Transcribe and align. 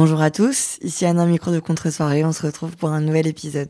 Bonjour 0.00 0.22
à 0.22 0.30
tous, 0.30 0.78
ici 0.80 1.06
Anna 1.06 1.26
Micro 1.26 1.50
de 1.50 1.58
Contre-soirée, 1.58 2.24
on 2.24 2.30
se 2.30 2.46
retrouve 2.46 2.76
pour 2.76 2.90
un 2.90 3.00
nouvel 3.00 3.26
épisode. 3.26 3.68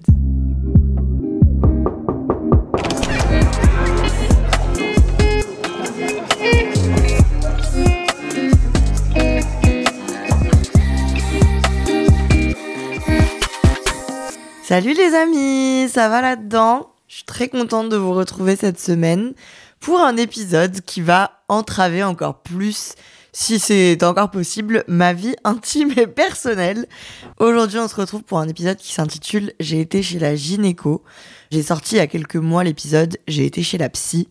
Salut 14.63 14.93
les 14.93 15.15
amis, 15.15 15.89
ça 15.89 16.11
va 16.11 16.21
là-dedans? 16.21 16.91
Je 17.09 17.15
suis 17.15 17.25
très 17.25 17.49
contente 17.49 17.89
de 17.89 17.97
vous 17.97 18.13
retrouver 18.13 18.55
cette 18.55 18.79
semaine 18.79 19.33
pour 19.81 19.99
un 19.99 20.19
épisode 20.19 20.83
qui 20.83 21.01
va 21.01 21.41
entraver 21.49 22.05
encore 22.05 22.43
plus, 22.43 22.97
si 23.41 23.61
c'est 23.61 24.03
encore 24.03 24.33
possible, 24.33 24.83
ma 24.89 25.13
vie 25.13 25.37
intime 25.45 25.93
et 25.97 26.09
personnelle. 26.09 26.87
Aujourd'hui, 27.39 27.79
on 27.79 27.87
se 27.87 27.95
retrouve 27.95 28.25
pour 28.25 28.41
un 28.41 28.49
épisode 28.49 28.77
qui 28.79 28.93
s'intitule 28.93 29.53
J'ai 29.61 29.79
été 29.81 30.03
chez 30.03 30.19
la 30.19 30.35
gynéco. 30.35 31.05
J'ai 31.53 31.63
sorti 31.63 31.95
il 31.95 31.99
y 31.99 32.01
a 32.01 32.09
quelques 32.09 32.35
mois 32.35 32.65
l'épisode 32.65 33.17
J'ai 33.29 33.47
été 33.47 33.63
chez 33.63 33.79
la 33.79 33.91
psy, 33.91 34.27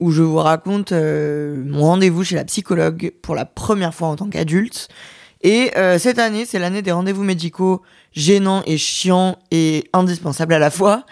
où 0.00 0.10
je 0.10 0.22
vous 0.22 0.38
raconte 0.38 0.92
euh, 0.92 1.62
mon 1.66 1.82
rendez-vous 1.82 2.24
chez 2.24 2.34
la 2.34 2.46
psychologue 2.46 3.12
pour 3.20 3.34
la 3.34 3.44
première 3.44 3.94
fois 3.94 4.08
en 4.08 4.16
tant 4.16 4.30
qu'adulte. 4.30 4.88
Et 5.42 5.76
euh, 5.76 5.98
cette 5.98 6.18
année, 6.18 6.46
c'est 6.46 6.58
l'année 6.58 6.80
des 6.80 6.92
rendez-vous 6.92 7.24
médicaux 7.24 7.82
gênants 8.14 8.62
et 8.64 8.78
chiants 8.78 9.36
et 9.50 9.84
indispensables 9.92 10.54
à 10.54 10.58
la 10.58 10.70
fois, 10.70 11.04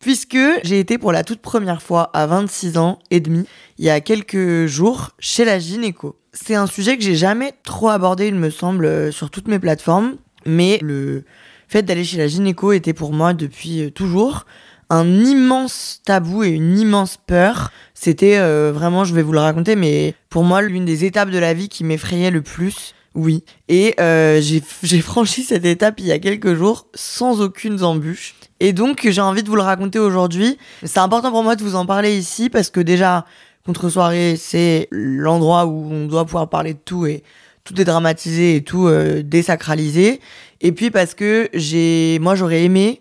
puisque 0.00 0.38
j'ai 0.64 0.78
été 0.78 0.98
pour 0.98 1.12
la 1.12 1.24
toute 1.24 1.40
première 1.40 1.80
fois 1.80 2.10
à 2.12 2.26
26 2.26 2.76
ans 2.76 2.98
et 3.10 3.20
demi, 3.20 3.46
il 3.78 3.86
y 3.86 3.90
a 3.90 4.02
quelques 4.02 4.66
jours, 4.66 5.12
chez 5.18 5.46
la 5.46 5.58
gynéco. 5.58 6.19
C'est 6.32 6.54
un 6.54 6.66
sujet 6.66 6.96
que 6.96 7.02
j'ai 7.02 7.16
jamais 7.16 7.54
trop 7.64 7.88
abordé, 7.88 8.28
il 8.28 8.36
me 8.36 8.50
semble, 8.50 8.84
euh, 8.84 9.10
sur 9.10 9.30
toutes 9.30 9.48
mes 9.48 9.58
plateformes, 9.58 10.14
mais 10.46 10.78
le 10.80 11.24
fait 11.66 11.82
d'aller 11.82 12.04
chez 12.04 12.18
la 12.18 12.28
gynéco 12.28 12.72
était 12.72 12.92
pour 12.92 13.12
moi 13.12 13.34
depuis 13.34 13.82
euh, 13.82 13.90
toujours 13.90 14.46
un 14.90 15.08
immense 15.08 16.00
tabou 16.04 16.44
et 16.44 16.50
une 16.50 16.78
immense 16.78 17.16
peur. 17.16 17.72
C'était 17.94 18.38
euh, 18.38 18.70
vraiment, 18.72 19.04
je 19.04 19.12
vais 19.12 19.22
vous 19.22 19.32
le 19.32 19.40
raconter, 19.40 19.74
mais 19.74 20.14
pour 20.28 20.44
moi, 20.44 20.62
l'une 20.62 20.84
des 20.84 21.04
étapes 21.04 21.30
de 21.30 21.38
la 21.38 21.52
vie 21.52 21.68
qui 21.68 21.82
m'effrayait 21.82 22.30
le 22.30 22.42
plus. 22.42 22.94
Oui. 23.16 23.42
Et 23.68 23.96
j'ai 23.98 25.00
franchi 25.00 25.42
cette 25.42 25.64
étape 25.64 25.98
il 25.98 26.06
y 26.06 26.12
a 26.12 26.18
quelques 26.20 26.54
jours 26.54 26.86
sans 26.94 27.40
aucune 27.40 27.82
embûche. 27.82 28.36
Et 28.60 28.72
donc, 28.72 29.08
j'ai 29.08 29.20
envie 29.20 29.42
de 29.42 29.48
vous 29.48 29.56
le 29.56 29.62
raconter 29.62 29.98
aujourd'hui. 29.98 30.58
C'est 30.84 30.98
important 30.98 31.30
pour 31.30 31.42
moi 31.42 31.56
de 31.56 31.62
vous 31.62 31.74
en 31.74 31.86
parler 31.86 32.16
ici 32.16 32.50
parce 32.50 32.70
que 32.70 32.80
déjà, 32.80 33.24
contre-soirée, 33.64 34.36
c'est 34.36 34.88
l'endroit 34.90 35.66
où 35.66 35.92
on 35.92 36.06
doit 36.06 36.24
pouvoir 36.24 36.48
parler 36.48 36.74
de 36.74 36.80
tout 36.84 37.06
et 37.06 37.22
tout 37.64 37.80
est 37.80 37.84
dramatisé 37.84 38.56
et 38.56 38.64
tout 38.64 38.86
euh, 38.86 39.22
désacralisé. 39.22 40.20
Et 40.60 40.72
puis 40.72 40.90
parce 40.90 41.14
que 41.14 41.48
j'ai, 41.54 42.18
moi, 42.20 42.34
j'aurais 42.34 42.62
aimé 42.64 43.00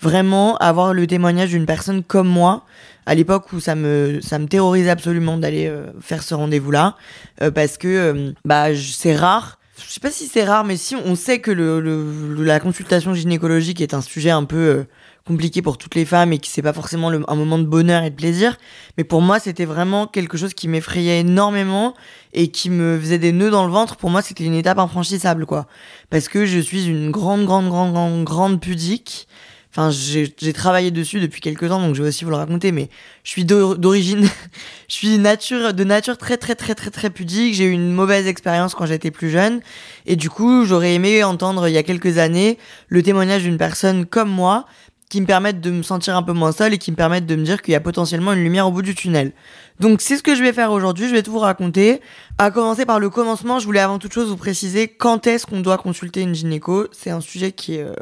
vraiment 0.00 0.56
avoir 0.56 0.94
le 0.94 1.06
témoignage 1.06 1.50
d'une 1.50 1.66
personne 1.66 2.02
comme 2.02 2.28
moi 2.28 2.64
à 3.06 3.14
l'époque 3.14 3.52
où 3.52 3.60
ça 3.60 3.74
me 3.74 4.20
ça 4.22 4.38
me 4.38 4.46
terrorisait 4.46 4.90
absolument 4.90 5.36
d'aller 5.36 5.66
euh, 5.66 5.86
faire 6.00 6.22
ce 6.22 6.34
rendez-vous 6.34 6.70
là 6.70 6.96
euh, 7.42 7.50
parce 7.50 7.76
que 7.76 7.88
euh, 7.88 8.32
bah 8.44 8.74
c'est 8.74 9.14
rare 9.14 9.58
je 9.78 9.90
sais 9.90 10.00
pas 10.00 10.10
si 10.10 10.26
c'est 10.26 10.44
rare 10.44 10.64
mais 10.64 10.76
si 10.76 10.94
on 10.94 11.14
sait 11.14 11.40
que 11.40 11.50
le, 11.50 11.80
le, 11.80 12.44
la 12.44 12.60
consultation 12.60 13.14
gynécologique 13.14 13.80
est 13.80 13.94
un 13.94 14.00
sujet 14.00 14.30
un 14.30 14.44
peu 14.44 14.84
compliqué 15.26 15.62
pour 15.62 15.78
toutes 15.78 15.94
les 15.94 16.04
femmes 16.04 16.32
et 16.32 16.38
qui 16.38 16.50
c'est 16.50 16.62
pas 16.62 16.72
forcément 16.72 17.08
un 17.08 17.34
moment 17.34 17.58
de 17.58 17.64
bonheur 17.64 18.02
et 18.02 18.10
de 18.10 18.14
plaisir. 18.14 18.56
Mais 18.96 19.04
pour 19.04 19.22
moi 19.22 19.38
c'était 19.38 19.64
vraiment 19.64 20.06
quelque 20.06 20.36
chose 20.36 20.54
qui 20.54 20.68
m'effrayait 20.68 21.20
énormément 21.20 21.94
et 22.32 22.48
qui 22.48 22.70
me 22.70 22.98
faisait 22.98 23.18
des 23.18 23.32
nœuds 23.32 23.50
dans 23.50 23.66
le 23.66 23.72
ventre. 23.72 23.96
Pour 23.96 24.10
moi 24.10 24.22
c'était 24.22 24.44
une 24.44 24.54
étape 24.54 24.78
infranchissable 24.78 25.46
quoi. 25.46 25.66
Parce 26.10 26.28
que 26.28 26.46
je 26.46 26.58
suis 26.58 26.86
une 26.86 27.10
grande 27.10 27.44
grande 27.44 27.68
grande 27.68 27.92
grande 27.92 28.24
grande 28.24 28.60
pudique. 28.60 29.28
Enfin, 29.72 29.90
j'ai 29.90 30.52
travaillé 30.52 30.90
dessus 30.90 31.20
depuis 31.20 31.40
quelques 31.40 31.68
temps, 31.68 31.80
donc 31.80 31.94
je 31.94 32.02
vais 32.02 32.08
aussi 32.08 32.24
vous 32.24 32.30
le 32.30 32.36
raconter, 32.36 32.72
mais 32.72 32.88
je 33.22 33.30
suis 33.30 33.44
d'origine, 33.44 34.28
je 34.88 34.94
suis 34.94 35.16
nature, 35.16 35.72
de 35.72 35.84
nature 35.84 36.18
très 36.18 36.36
très 36.36 36.56
très 36.56 36.74
très 36.74 36.90
très 36.90 37.08
pudique. 37.08 37.54
J'ai 37.54 37.66
eu 37.66 37.70
une 37.70 37.92
mauvaise 37.92 38.26
expérience 38.26 38.74
quand 38.74 38.86
j'étais 38.86 39.12
plus 39.12 39.30
jeune, 39.30 39.60
et 40.06 40.16
du 40.16 40.28
coup, 40.28 40.64
j'aurais 40.64 40.94
aimé 40.94 41.22
entendre 41.22 41.68
il 41.68 41.72
y 41.72 41.78
a 41.78 41.84
quelques 41.84 42.18
années 42.18 42.58
le 42.88 43.00
témoignage 43.04 43.44
d'une 43.44 43.58
personne 43.58 44.06
comme 44.06 44.30
moi, 44.30 44.66
qui 45.10 45.20
me 45.20 45.26
permette 45.26 45.60
de 45.60 45.70
me 45.70 45.82
sentir 45.82 46.16
un 46.16 46.22
peu 46.22 46.32
moins 46.32 46.52
seule 46.52 46.72
et 46.72 46.78
qui 46.78 46.90
me 46.92 46.96
permette 46.96 47.26
de 47.26 47.36
me 47.36 47.44
dire 47.44 47.60
qu'il 47.60 47.72
y 47.72 47.74
a 47.74 47.80
potentiellement 47.80 48.32
une 48.32 48.42
lumière 48.42 48.66
au 48.66 48.70
bout 48.70 48.80
du 48.80 48.94
tunnel. 48.94 49.32
Donc 49.80 50.00
c'est 50.00 50.16
ce 50.16 50.22
que 50.22 50.34
je 50.36 50.42
vais 50.42 50.52
faire 50.52 50.70
aujourd'hui, 50.70 51.08
je 51.08 51.12
vais 51.12 51.22
tout 51.22 51.32
vous 51.32 51.40
raconter. 51.40 52.00
À 52.38 52.50
commencer 52.50 52.86
par 52.86 53.00
le 53.00 53.10
commencement, 53.10 53.58
je 53.58 53.66
voulais 53.66 53.80
avant 53.80 53.98
toute 53.98 54.14
chose 54.14 54.28
vous 54.28 54.36
préciser 54.36 54.88
quand 54.88 55.26
est-ce 55.26 55.46
qu'on 55.46 55.60
doit 55.60 55.78
consulter 55.78 56.22
une 56.22 56.34
gynéco. 56.34 56.86
C'est 56.92 57.10
un 57.10 57.20
sujet 57.20 57.50
qui 57.50 57.74
est 57.74 57.82
euh, 57.82 57.92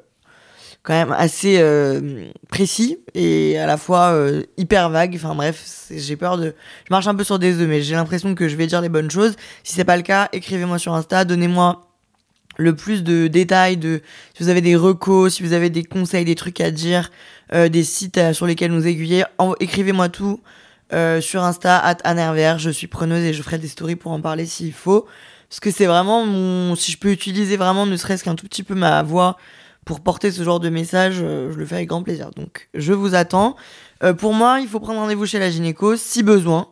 quand 0.83 0.93
même 0.93 1.13
assez 1.13 1.57
euh, 1.61 2.27
précis 2.51 2.99
et 3.15 3.59
à 3.59 3.67
la 3.67 3.79
fois 3.79 4.13
euh, 4.13 4.43
hyper 4.59 4.91
vague. 4.91 5.15
Enfin 5.17 5.35
bref, 5.35 5.89
j'ai 5.91 6.17
peur 6.17 6.37
de. 6.37 6.55
Je 6.87 6.93
marche 6.93 7.07
un 7.07 7.15
peu 7.15 7.25
sur 7.25 7.39
des 7.39 7.59
œufs, 7.59 7.69
mais 7.69 7.81
j'ai 7.81 7.95
l'impression 7.95 8.35
que 8.35 8.49
je 8.49 8.57
vais 8.57 8.67
dire 8.67 8.83
les 8.83 8.91
bonnes 8.91 9.11
choses. 9.11 9.35
Si 9.65 9.73
c'est 9.73 9.85
pas 9.85 9.97
le 9.97 10.03
cas, 10.03 10.29
écrivez-moi 10.33 10.79
sur 10.79 10.93
Insta, 10.93 11.25
donnez-moi 11.25 11.88
le 12.59 12.77
plus 12.77 13.03
de 13.03 13.27
détails 13.27 13.79
de 13.79 14.03
si 14.35 14.43
vous 14.43 14.51
avez 14.51 14.61
des 14.61 14.77
recos, 14.77 15.35
si 15.35 15.43
vous 15.43 15.55
avez 15.55 15.71
des 15.71 15.85
conseils, 15.85 16.25
des 16.27 16.35
trucs 16.35 16.61
à 16.61 16.71
dire, 16.71 17.11
euh, 17.55 17.69
des 17.69 17.85
sites 17.85 18.21
sur 18.33 18.47
lesquels 18.47 18.73
nous 18.73 18.87
aiguiller, 18.87 19.25
écrivez-moi 19.61 20.11
tout 20.11 20.41
sur 21.21 21.43
Insta 21.43 21.79
at 21.79 22.59
Je 22.59 22.71
suis 22.71 22.87
preneuse 22.87 23.25
et 23.25 23.33
je 23.33 23.43
ferai 23.43 23.59
des 23.59 23.69
stories 23.69 23.97
pour 23.97 24.13
en 24.13 24.21
parler 24.21 24.47
s'il 24.47 24.73
faut. 24.73 25.07
Parce 25.49 25.61
que 25.61 25.71
c'est 25.71 25.87
vraiment 25.87 26.27
mon. 26.27 26.75
Si 26.77 26.93
je 26.93 26.99
peux 26.99 27.11
utiliser 27.11 27.57
vraiment 27.57 27.87
ne 27.87 27.97
serait-ce 27.97 28.23
qu'un 28.23 28.35
tout 28.35 28.47
petit 28.47 28.63
peu 28.63 28.75
ma 28.75 29.03
voix 29.03 29.39
pour 29.85 30.01
porter 30.01 30.31
ce 30.31 30.43
genre 30.43 30.61
de 30.61 30.69
message, 30.69 31.17
euh, 31.21 31.51
je 31.51 31.57
le 31.57 31.65
fais 31.65 31.77
avec 31.77 31.89
grand 31.89 32.03
plaisir. 32.03 32.31
Donc, 32.37 32.69
je 32.75 32.93
vous 32.93 33.15
attends. 33.15 33.57
Euh, 34.03 34.13
pour 34.13 34.35
moi, 34.35 34.61
il 34.61 34.69
faut 34.69 34.81
prendre 34.81 35.01
rendez-vous 35.01 35.25
chez 35.25 35.39
la 35.39 35.51
gynéco 35.51 35.97
si 35.97 36.23
besoin. 36.23 36.69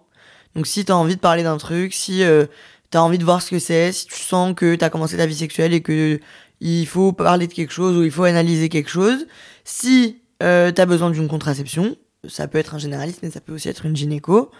Donc, 0.54 0.66
si 0.66 0.84
tu 0.84 0.92
as 0.92 0.96
envie 0.96 1.16
de 1.16 1.20
parler 1.20 1.42
d'un 1.42 1.56
truc, 1.56 1.94
si 1.94 2.22
euh, 2.22 2.44
tu 2.90 2.98
as 2.98 3.02
envie 3.02 3.18
de 3.18 3.24
voir 3.24 3.42
ce 3.42 3.50
que 3.50 3.58
c'est, 3.58 3.92
si 3.92 4.06
tu 4.06 4.20
sens 4.20 4.54
que 4.54 4.74
tu 4.74 4.84
as 4.84 4.90
commencé 4.90 5.16
ta 5.16 5.26
vie 5.26 5.36
sexuelle 5.36 5.74
et 5.74 5.82
que 5.82 6.20
il 6.60 6.86
faut 6.86 7.12
parler 7.12 7.46
de 7.46 7.52
quelque 7.52 7.72
chose 7.72 7.96
ou 7.96 8.02
il 8.02 8.10
faut 8.10 8.24
analyser 8.24 8.68
quelque 8.68 8.88
chose. 8.88 9.26
Si 9.64 10.22
euh, 10.42 10.72
tu 10.72 10.80
as 10.80 10.86
besoin 10.86 11.10
d'une 11.10 11.28
contraception, 11.28 11.96
ça 12.28 12.48
peut 12.48 12.58
être 12.58 12.74
un 12.74 12.78
généraliste, 12.78 13.20
mais 13.22 13.30
ça 13.30 13.40
peut 13.40 13.52
aussi 13.52 13.68
être 13.68 13.84
une 13.84 13.94
gynéco. 13.94 14.50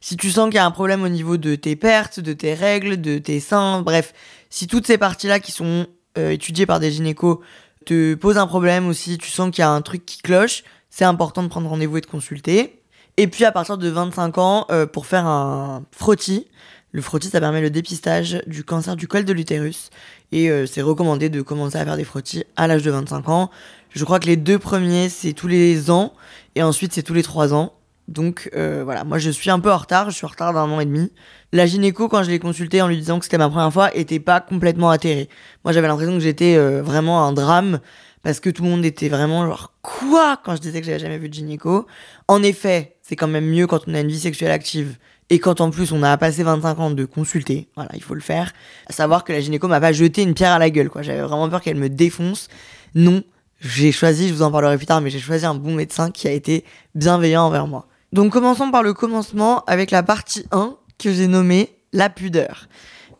Si 0.00 0.16
tu 0.16 0.30
sens 0.30 0.46
qu'il 0.46 0.56
y 0.56 0.58
a 0.58 0.66
un 0.66 0.72
problème 0.72 1.02
au 1.04 1.08
niveau 1.08 1.36
de 1.36 1.54
tes 1.54 1.76
pertes, 1.76 2.18
de 2.18 2.32
tes 2.32 2.54
règles, 2.54 3.00
de 3.00 3.18
tes 3.18 3.38
seins, 3.38 3.82
bref, 3.82 4.12
si 4.50 4.66
toutes 4.66 4.86
ces 4.86 4.98
parties-là 4.98 5.38
qui 5.38 5.52
sont 5.52 5.86
étudiées 6.16 6.66
par 6.66 6.80
des 6.80 6.92
gynécos 6.92 7.40
te 7.84 8.14
pose 8.14 8.38
un 8.38 8.46
problème 8.46 8.88
aussi, 8.88 9.18
tu 9.18 9.30
sens 9.30 9.50
qu'il 9.50 9.62
y 9.62 9.64
a 9.64 9.70
un 9.70 9.82
truc 9.82 10.04
qui 10.04 10.18
cloche, 10.18 10.64
c'est 10.90 11.04
important 11.04 11.42
de 11.42 11.48
prendre 11.48 11.68
rendez-vous 11.68 11.98
et 11.98 12.00
de 12.00 12.06
consulter. 12.06 12.80
Et 13.16 13.28
puis 13.28 13.44
à 13.44 13.52
partir 13.52 13.78
de 13.78 13.88
25 13.88 14.38
ans, 14.38 14.66
euh, 14.70 14.86
pour 14.86 15.06
faire 15.06 15.26
un 15.26 15.84
frottis, 15.92 16.46
le 16.94 17.02
frottis 17.02 17.28
ça 17.28 17.40
permet 17.40 17.60
le 17.60 17.70
dépistage 17.70 18.40
du 18.46 18.62
cancer 18.62 18.94
du 18.94 19.08
col 19.08 19.24
de 19.24 19.32
l'utérus 19.32 19.90
et 20.30 20.48
euh, 20.48 20.64
c'est 20.64 20.80
recommandé 20.80 21.28
de 21.28 21.42
commencer 21.42 21.76
à 21.76 21.84
faire 21.84 21.96
des 21.96 22.04
frottis 22.04 22.44
à 22.54 22.68
l'âge 22.68 22.84
de 22.84 22.90
25 22.92 23.28
ans. 23.28 23.50
Je 23.90 24.04
crois 24.04 24.20
que 24.20 24.26
les 24.26 24.36
deux 24.36 24.60
premiers 24.60 25.08
c'est 25.08 25.32
tous 25.32 25.48
les 25.48 25.90
ans 25.90 26.14
et 26.54 26.62
ensuite 26.62 26.92
c'est 26.92 27.02
tous 27.02 27.12
les 27.12 27.24
trois 27.24 27.52
ans. 27.52 27.72
Donc 28.06 28.48
euh, 28.54 28.82
voilà, 28.84 29.02
moi 29.02 29.18
je 29.18 29.30
suis 29.30 29.50
un 29.50 29.58
peu 29.58 29.72
en 29.72 29.76
retard, 29.76 30.10
je 30.10 30.14
suis 30.14 30.24
en 30.24 30.28
retard 30.28 30.52
d'un 30.52 30.70
an 30.70 30.78
et 30.78 30.84
demi. 30.84 31.10
La 31.52 31.66
gynéco, 31.66 32.08
quand 32.08 32.22
je 32.22 32.30
l'ai 32.30 32.38
consultée 32.38 32.80
en 32.80 32.86
lui 32.86 32.96
disant 32.96 33.18
que 33.18 33.24
c'était 33.24 33.38
ma 33.38 33.48
première 33.48 33.72
fois, 33.72 33.92
était 33.96 34.20
pas 34.20 34.40
complètement 34.40 34.90
atterrée. 34.90 35.28
Moi 35.64 35.72
j'avais 35.72 35.88
l'impression 35.88 36.12
que 36.12 36.20
j'étais 36.20 36.54
euh, 36.54 36.80
vraiment 36.80 37.26
un 37.26 37.32
drame 37.32 37.80
parce 38.22 38.38
que 38.38 38.50
tout 38.50 38.62
le 38.62 38.70
monde 38.70 38.84
était 38.84 39.08
vraiment 39.08 39.44
genre 39.48 39.72
quoi? 39.82 40.40
Quand 40.44 40.54
je 40.54 40.60
disais 40.60 40.80
que 40.80 40.86
j'avais 40.86 41.00
jamais 41.00 41.18
vu 41.18 41.28
de 41.28 41.34
gynéco. 41.34 41.88
En 42.28 42.40
effet, 42.44 42.94
c'est 43.02 43.16
quand 43.16 43.26
même 43.26 43.46
mieux 43.46 43.66
quand 43.66 43.80
on 43.88 43.94
a 43.94 44.00
une 44.00 44.08
vie 44.08 44.20
sexuelle 44.20 44.52
active 44.52 44.96
et 45.30 45.38
quand 45.38 45.60
en 45.60 45.70
plus 45.70 45.92
on 45.92 46.02
a 46.02 46.16
passé 46.16 46.42
25 46.42 46.78
ans 46.80 46.90
de 46.90 47.04
consulter, 47.04 47.68
voilà, 47.76 47.90
il 47.94 48.02
faut 48.02 48.14
le 48.14 48.20
faire. 48.20 48.52
À 48.86 48.92
savoir 48.92 49.24
que 49.24 49.32
la 49.32 49.40
gynéco 49.40 49.68
m'a 49.68 49.80
pas 49.80 49.92
jeté 49.92 50.22
une 50.22 50.34
pierre 50.34 50.52
à 50.52 50.58
la 50.58 50.70
gueule, 50.70 50.90
quoi. 50.90 51.02
J'avais 51.02 51.22
vraiment 51.22 51.48
peur 51.48 51.60
qu'elle 51.60 51.76
me 51.76 51.88
défonce. 51.88 52.48
Non, 52.94 53.22
j'ai 53.60 53.92
choisi, 53.92 54.28
je 54.28 54.34
vous 54.34 54.42
en 54.42 54.50
parlerai 54.50 54.76
plus 54.76 54.86
tard, 54.86 55.00
mais 55.00 55.10
j'ai 55.10 55.18
choisi 55.18 55.46
un 55.46 55.54
bon 55.54 55.74
médecin 55.74 56.10
qui 56.10 56.28
a 56.28 56.32
été 56.32 56.64
bienveillant 56.94 57.44
envers 57.44 57.66
moi. 57.66 57.88
Donc 58.12 58.32
commençons 58.32 58.70
par 58.70 58.82
le 58.82 58.92
commencement 58.92 59.64
avec 59.64 59.90
la 59.90 60.02
partie 60.02 60.44
1 60.52 60.76
que 60.98 61.12
j'ai 61.12 61.26
nommée 61.26 61.76
la 61.92 62.10
pudeur. 62.10 62.68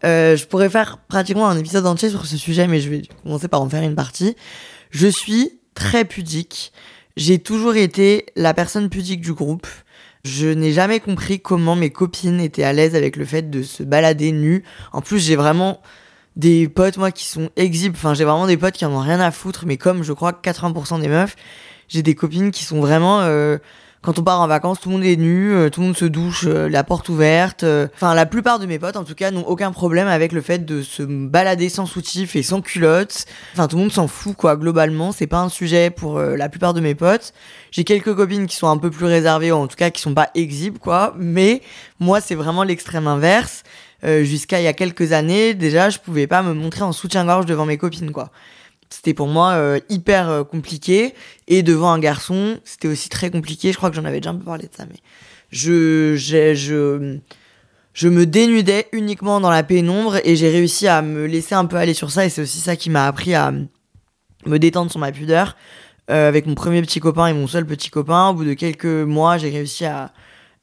Euh, 0.05 0.37
je 0.37 0.47
pourrais 0.47 0.69
faire 0.69 0.99
pratiquement 1.09 1.49
un 1.49 1.57
épisode 1.57 1.87
entier 1.87 2.11
sur 2.11 2.27
ce 2.27 2.37
sujet, 2.37 2.67
mais 2.67 2.81
je 2.81 2.91
vais 2.91 3.03
commencer 3.23 3.49
par 3.49 3.63
en 3.63 3.69
faire 3.69 3.83
une 3.83 3.95
partie. 3.95 4.37
Je 4.91 5.07
suis 5.07 5.59
très 5.75 6.05
pudique. 6.05 6.73
J'ai 7.17 7.39
toujours 7.39 7.75
été 7.77 8.27
la 8.37 8.55
personne 8.55 8.91
pudique 8.91 9.21
du 9.21 9.33
groupe. 9.33 9.67
Je 10.25 10.49
n'ai 10.49 10.73
jamais 10.73 11.01
compris 11.01 11.41
comment 11.41 11.77
mes 11.77 11.91
copines 11.91 12.41
étaient 12.41 12.65
à 12.65 12.73
l'aise 12.73 12.97
avec 12.97 13.17
le 13.17 13.25
fait 13.25 13.51
de 13.51 13.63
se 13.63 13.83
balader 13.83 14.33
nues. 14.33 14.65
En 14.93 15.03
plus, 15.03 15.21
j'ai 15.21 15.37
vraiment 15.37 15.83
des 16.37 16.69
potes, 16.69 16.97
moi, 16.97 17.11
qui 17.13 17.27
sont 17.27 17.51
exhibes. 17.57 17.93
Enfin, 17.95 18.15
j'ai 18.15 18.25
vraiment 18.25 18.47
des 18.47 18.57
potes 18.57 18.75
qui 18.75 18.87
en 18.87 18.93
ont 18.93 19.01
rien 19.01 19.21
à 19.21 19.31
foutre, 19.31 19.67
mais 19.67 19.77
comme 19.77 20.03
je 20.03 20.13
crois 20.13 20.33
que 20.33 20.49
80% 20.49 21.01
des 21.01 21.09
meufs, 21.09 21.37
j'ai 21.89 22.03
des 22.03 22.15
copines 22.15 22.51
qui 22.51 22.65
sont 22.65 22.81
vraiment... 22.81 23.21
Euh, 23.21 23.59
quand 24.05 24.19
on 24.19 24.23
part 24.23 24.41
en 24.41 24.47
vacances, 24.47 24.81
tout 24.81 24.91
le 24.91 24.97
monde 24.97 25.05
est 25.05 25.17
nu, 25.17 25.53
euh, 25.53 25.71
tout 25.71 25.81
le 25.81 25.87
monde 25.87 25.97
se 25.97 26.05
douche, 26.05 26.45
euh, 26.47 26.69
la 26.69 26.85
porte 26.85 27.09
ouverte. 27.09 27.63
euh. 27.65 27.89
Enfin, 27.95 28.15
la 28.15 28.27
plupart 28.27 28.59
de 28.59 28.67
mes 28.67 28.79
potes, 28.79 28.97
en 28.97 29.05
tout 29.05 29.15
cas, 29.15 29.31
n'ont 29.31 29.47
aucun 29.47 29.73
problème 29.73 30.09
avec 30.09 30.33
le 30.33 30.43
fait 30.43 30.65
de 30.65 30.83
se 30.83 31.03
balader 31.03 31.71
sans 31.71 31.87
soutif 31.87 32.37
et 32.37 32.43
sans 32.43 32.61
culotte. 32.61 33.25
Enfin, 33.55 33.67
tout 33.67 33.77
le 33.77 33.83
monde 33.83 33.93
s'en 33.93 34.07
fout, 34.07 34.37
quoi. 34.37 34.57
Globalement, 34.57 35.11
c'est 35.11 35.27
pas 35.27 35.41
un 35.41 35.49
sujet 35.49 35.89
pour 35.91 36.21
la 36.21 36.49
plupart 36.49 36.75
de 36.75 36.81
mes 36.81 36.95
potes. 36.95 37.33
J'ai 37.71 37.85
quelques 37.85 38.15
copines 38.15 38.47
qui 38.47 38.57
sont 38.57 38.69
un 38.69 38.77
peu 38.77 38.91
plus 38.91 39.07
réservées, 39.07 39.53
ou 39.53 39.57
en 39.57 39.67
tout 39.67 39.77
cas 39.77 39.91
qui 39.91 40.03
sont 40.03 40.15
pas 40.15 40.29
exhibes, 40.35 40.79
quoi. 40.79 41.15
Mais 41.19 41.63
moi, 41.99 42.21
c'est 42.21 42.35
vraiment 42.35 42.63
l'extrême 42.63 43.07
inverse. 43.07 43.63
Euh, 44.05 44.23
Jusqu'à 44.23 44.61
il 44.61 44.65
y 44.65 44.69
a 44.69 44.75
quelques 44.75 45.13
années, 45.13 45.55
déjà, 45.55 45.89
je 45.89 45.99
pouvais 45.99 46.27
pas 46.27 46.43
me 46.43 46.53
montrer 46.53 46.83
en 46.83 46.93
soutien-gorge 46.93 47.47
devant 47.47 47.65
mes 47.65 47.79
copines, 47.79 48.11
quoi. 48.13 48.31
C'était 48.95 49.13
pour 49.15 49.27
moi 49.27 49.55
euh, 49.55 49.81
hyper 49.89 50.29
euh, 50.29 50.45
compliqué. 50.45 51.15
Et 51.49 51.65
devant 51.65 51.91
un 51.91 51.99
garçon, 51.99 52.59
c'était 52.65 52.87
aussi 52.87 53.09
très 53.09 53.29
compliqué. 53.29 53.73
Je 53.73 53.77
crois 53.77 53.91
que 53.91 53.97
j'en 53.97 54.05
avais 54.05 54.21
déjà 54.21 54.31
un 54.31 54.37
peu 54.37 54.45
parlé 54.45 54.69
de 54.69 54.75
ça, 54.77 54.85
mais 54.89 54.99
je, 55.51 56.15
j'ai- 56.15 56.55
je, 56.55 57.19
je 57.93 58.09
me 58.09 58.25
dénudais 58.25 58.87
uniquement 58.93 59.41
dans 59.41 59.51
la 59.51 59.65
pénombre 59.65 60.19
et 60.25 60.37
j'ai 60.37 60.49
réussi 60.49 60.87
à 60.87 61.03
me 61.03 61.27
laisser 61.27 61.57
un 61.57 61.65
peu 61.65 61.77
aller 61.77 61.93
sur 61.95 62.13
ça. 62.13 62.25
Et 62.25 62.29
c'est 62.29 62.43
aussi 62.43 62.61
ça 62.61 62.77
qui 62.77 62.89
m'a 62.89 63.09
appris 63.09 63.35
à 63.35 63.53
me 64.47 64.59
détendre 64.61 64.93
sur 64.93 65.01
ma 65.01 65.11
pudeur. 65.11 65.57
Euh, 66.11 66.29
avec 66.29 66.47
mon 66.47 66.55
premier 66.55 66.81
petit 66.83 67.01
copain 67.01 67.27
et 67.27 67.33
mon 67.33 67.47
seul 67.49 67.67
petit 67.67 67.91
copain, 67.91 68.29
au 68.29 68.35
bout 68.35 68.45
de 68.45 68.55
quelques 68.55 68.85
mois, 68.85 69.39
j'ai 69.39 69.51
réussi 69.51 69.87
à 69.87 70.13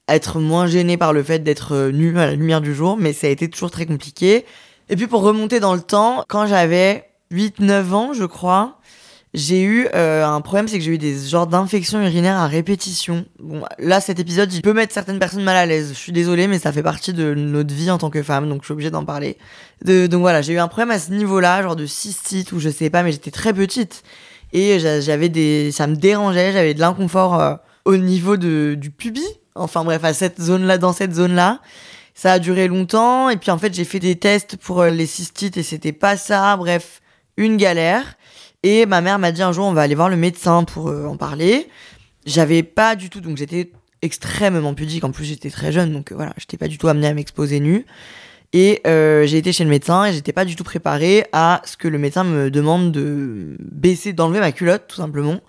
être 0.08 0.40
moins 0.40 0.68
gênée 0.68 0.96
par 0.98 1.12
le 1.14 1.22
fait 1.24 1.40
d'être 1.40 1.90
nue 1.92 2.18
à 2.18 2.28
la 2.28 2.36
lumière 2.36 2.62
du 2.62 2.74
jour, 2.74 2.96
mais 2.96 3.12
ça 3.12 3.28
a 3.28 3.30
été 3.30 3.50
toujours 3.50 3.72
très 3.72 3.86
compliqué. 3.86 4.46
Et 4.90 4.96
puis 4.96 5.08
pour 5.08 5.22
remonter 5.22 5.60
dans 5.60 5.74
le 5.74 5.82
temps, 5.82 6.24
quand 6.30 6.46
j'avais 6.48 7.11
8-9 7.32 7.94
ans, 7.94 8.14
je 8.14 8.26
crois, 8.26 8.80
j'ai 9.34 9.62
eu 9.62 9.88
euh, 9.96 10.26
un 10.26 10.42
problème, 10.42 10.68
c'est 10.68 10.78
que 10.78 10.84
j'ai 10.84 10.92
eu 10.92 10.98
des 10.98 11.18
genres 11.18 11.48
d'infections 11.48 12.02
urinaires 12.02 12.36
à 12.38 12.48
répétition. 12.48 13.26
Bon, 13.40 13.64
là, 13.80 14.02
cet 14.02 14.20
épisode, 14.20 14.52
il 14.54 14.62
peut 14.62 14.74
mettre 14.74 14.94
certaines 14.94 15.20
personnes 15.20 15.44
mal 15.44 15.56
à 15.56 15.66
l'aise. 15.66 15.90
Je 15.90 15.98
suis 15.98 16.12
désolée, 16.12 16.48
mais 16.48 16.60
ça 16.60 16.72
fait 16.74 16.84
partie 16.84 17.14
de 17.14 17.34
notre 17.34 17.74
vie 17.74 17.90
en 17.90 17.98
tant 17.98 18.10
que 18.10 18.22
femme, 18.24 18.50
donc 18.50 18.62
je 18.62 18.66
suis 18.66 18.74
obligée 18.74 18.92
d'en 18.92 19.06
parler. 19.06 19.38
De, 19.86 20.08
donc 20.08 20.20
voilà, 20.22 20.42
j'ai 20.42 20.54
eu 20.54 20.60
un 20.60 20.68
problème 20.68 20.92
à 20.92 21.00
ce 21.00 21.12
niveau-là, 21.12 21.64
genre 21.64 21.78
de 21.78 21.86
cystite 21.86 22.52
ou 22.52 22.60
je 22.60 22.70
sais 22.70 22.90
pas, 22.90 23.04
mais 23.04 23.12
j'étais 23.14 23.32
très 23.32 23.54
petite 23.54 24.04
et 24.54 24.80
j'a- 24.80 25.00
j'avais 25.00 25.30
des, 25.30 25.72
ça 25.72 25.88
me 25.88 25.96
dérangeait, 25.96 26.52
j'avais 26.52 26.74
de 26.74 26.82
l'inconfort 26.82 27.40
euh, 27.40 27.56
au 27.86 27.96
niveau 27.96 28.36
de 28.36 28.76
du 28.78 28.92
pubis. 28.92 29.24
Enfin 29.56 29.84
bref, 29.86 30.04
à 30.04 30.14
cette 30.14 30.42
zone-là, 30.42 30.78
dans 30.78 30.92
cette 30.94 31.14
zone-là. 31.14 31.60
Ça 32.14 32.34
a 32.34 32.40
duré 32.40 32.68
longtemps 32.68 33.30
et 33.30 33.38
puis 33.38 33.50
en 33.52 33.58
fait 33.58 33.74
j'ai 33.74 33.86
fait 33.86 34.00
des 34.00 34.18
tests 34.18 34.58
pour 34.58 34.82
euh, 34.82 34.90
les 34.90 35.06
cystites 35.06 35.56
et 35.56 35.64
c'était 35.64 35.94
pas 35.94 36.18
ça. 36.18 36.58
Bref, 36.58 37.02
une 37.38 37.58
galère. 37.58 38.16
Et 38.64 38.86
ma 38.86 39.02
mère 39.02 39.18
m'a 39.20 39.32
dit 39.32 39.42
un 39.42 39.52
jour 39.52 39.66
on 39.66 39.74
va 39.74 39.82
aller 39.82 39.96
voir 39.96 40.10
le 40.10 40.18
médecin 40.18 40.64
pour 40.64 40.90
euh, 40.90 41.06
en 41.06 41.18
parler. 41.18 41.68
J'avais 42.26 42.64
pas 42.64 42.96
du 42.96 43.10
tout, 43.10 43.22
donc 43.22 43.38
j'étais 43.38 43.72
extrêmement 44.02 44.74
pudique. 44.74 45.04
En 45.04 45.12
plus 45.12 45.26
j'étais 45.26 45.50
très 45.50 45.72
jeune, 45.72 45.92
donc 45.94 46.12
euh, 46.12 46.16
voilà, 46.16 46.34
j'étais 46.38 46.58
pas 46.58 46.68
du 46.68 46.78
tout 46.78 46.88
amenée 46.88 47.08
à 47.08 47.14
m'exposer 47.14 47.60
nue. 47.60 47.86
Et 48.54 48.82
euh, 48.86 49.26
j'ai 49.26 49.38
été 49.38 49.54
chez 49.54 49.64
le 49.64 49.70
médecin 49.70 50.06
et 50.06 50.14
j'étais 50.14 50.34
pas 50.34 50.44
du 50.44 50.56
tout 50.56 50.66
préparée 50.66 51.26
à 51.32 51.62
ce 51.64 51.78
que 51.78 51.88
le 51.88 51.98
médecin 51.98 52.24
me 52.26 52.52
demande 52.52 52.92
de 52.92 53.56
baisser, 53.60 54.12
d'enlever 54.12 54.42
ma 54.42 54.52
culotte 54.52 54.88
tout 54.88 54.98
simplement. 54.98 55.40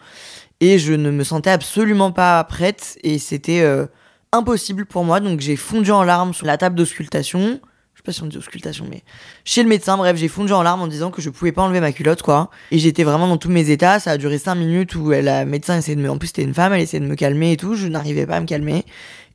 Et 0.61 0.79
je 0.79 0.93
ne 0.93 1.11
me 1.11 1.25
sentais 1.25 1.51
absolument 1.51 2.13
pas 2.13 2.43
prête 2.45 2.97
et 3.03 3.19
c'était 3.19 3.63
euh, 3.63 3.87
impossible 4.31 4.87
pour 4.87 5.05
moi. 5.05 5.19
Donc 5.19 5.41
j'ai 5.41 5.57
fondu 5.57 5.91
en 5.91 6.05
larmes 6.05 6.33
sur 6.33 6.47
la 6.47 6.57
table 6.57 6.77
d'auscultation. 6.77 7.61
Sais 8.03 8.07
pas 8.07 8.13
si 8.13 8.23
on 8.25 8.27
dit 8.27 8.37
auscultation, 8.37 8.85
mais 8.91 9.05
chez 9.45 9.63
le 9.63 9.69
médecin, 9.69 9.97
bref, 9.97 10.17
j'ai 10.17 10.27
fondu 10.27 10.53
en 10.53 10.65
larmes 10.65 10.83
en 10.83 10.89
disant 10.89 11.13
que 11.13 11.23
je 11.23 11.31
pouvais 11.31 11.53
pas 11.53 11.63
enlever 11.63 11.79
ma 11.79 11.93
culotte, 11.93 12.23
quoi. 12.23 12.51
Et 12.73 12.81
j'étais 12.81 13.05
vraiment 13.05 13.29
dans 13.29 13.37
tous 13.37 13.49
mes 13.49 13.71
états. 13.71 14.01
Ça 14.01 14.11
a 14.11 14.19
duré 14.19 14.39
cinq 14.39 14.57
minutes 14.57 14.97
où 14.97 15.13
la 15.13 15.45
médecin 15.45 15.79
essayait 15.79 15.95
de 15.95 16.01
me, 16.01 16.11
en 16.11 16.19
plus 16.19 16.27
c'était 16.27 16.43
une 16.43 16.53
femme, 16.53 16.73
elle 16.73 16.81
essayait 16.81 16.99
de 16.99 17.07
me 17.09 17.15
calmer 17.15 17.53
et 17.53 17.57
tout. 17.57 17.77
Je 17.77 17.87
n'arrivais 17.87 18.27
pas 18.27 18.39
à 18.39 18.41
me 18.41 18.47
calmer. 18.47 18.85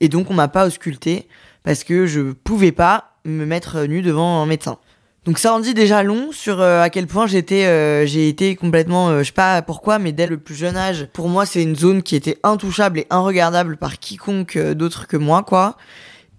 Et 0.01 0.09
donc 0.09 0.29
on 0.29 0.33
m'a 0.33 0.49
pas 0.49 0.67
ausculté 0.67 1.29
parce 1.63 1.85
que 1.85 2.07
je 2.07 2.33
pouvais 2.33 2.73
pas 2.73 3.13
me 3.23 3.45
mettre 3.45 3.85
nue 3.85 4.01
devant 4.01 4.41
un 4.41 4.45
médecin. 4.45 4.79
Donc 5.23 5.39
ça 5.39 5.53
en 5.53 5.61
dit 5.61 5.73
déjà 5.73 6.03
long 6.03 6.33
sur 6.33 6.59
euh, 6.59 6.81
à 6.81 6.89
quel 6.89 7.07
point 7.07 7.25
j'étais 7.25 7.65
euh, 7.65 8.05
j'ai 8.05 8.29
été 8.29 8.55
complètement 8.57 9.09
euh, 9.09 9.19
je 9.19 9.25
sais 9.25 9.31
pas 9.33 9.61
pourquoi 9.61 9.99
mais 9.99 10.13
dès 10.13 10.25
le 10.25 10.37
plus 10.37 10.55
jeune 10.55 10.77
âge 10.77 11.09
pour 11.11 11.27
moi 11.27 11.45
c'est 11.45 11.61
une 11.61 11.75
zone 11.75 12.01
qui 12.01 12.15
était 12.15 12.37
intouchable 12.43 12.99
et 12.99 13.07
inregardable 13.09 13.75
par 13.75 13.99
quiconque 13.99 14.55
euh, 14.55 14.73
d'autre 14.73 15.05
que 15.07 15.17
moi 15.17 15.43
quoi. 15.43 15.75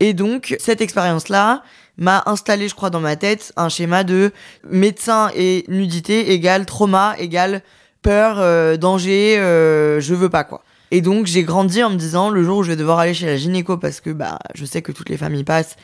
Et 0.00 0.14
donc 0.14 0.56
cette 0.58 0.80
expérience 0.80 1.28
là 1.28 1.62
m'a 1.98 2.22
installé 2.26 2.68
je 2.68 2.74
crois 2.74 2.90
dans 2.90 3.00
ma 3.00 3.16
tête 3.16 3.52
un 3.56 3.68
schéma 3.68 4.04
de 4.04 4.32
médecin 4.68 5.30
et 5.34 5.64
nudité 5.68 6.32
égale 6.32 6.64
trauma 6.64 7.14
égale 7.18 7.62
peur 8.02 8.36
euh, 8.38 8.76
danger 8.76 9.36
euh, 9.38 10.00
je 10.00 10.14
veux 10.14 10.30
pas 10.30 10.44
quoi. 10.44 10.62
Et 10.90 11.02
donc 11.02 11.26
j'ai 11.26 11.42
grandi 11.42 11.82
en 11.82 11.90
me 11.90 11.96
disant 11.96 12.30
le 12.30 12.42
jour 12.42 12.58
où 12.58 12.62
je 12.62 12.70
vais 12.70 12.76
devoir 12.76 12.98
aller 13.00 13.14
chez 13.14 13.26
la 13.26 13.36
gynéco 13.36 13.76
parce 13.76 14.00
que 14.00 14.10
bah 14.10 14.38
je 14.54 14.64
sais 14.64 14.80
que 14.80 14.92
toutes 14.92 15.10
les 15.10 15.18
familles 15.18 15.44
passent 15.44 15.76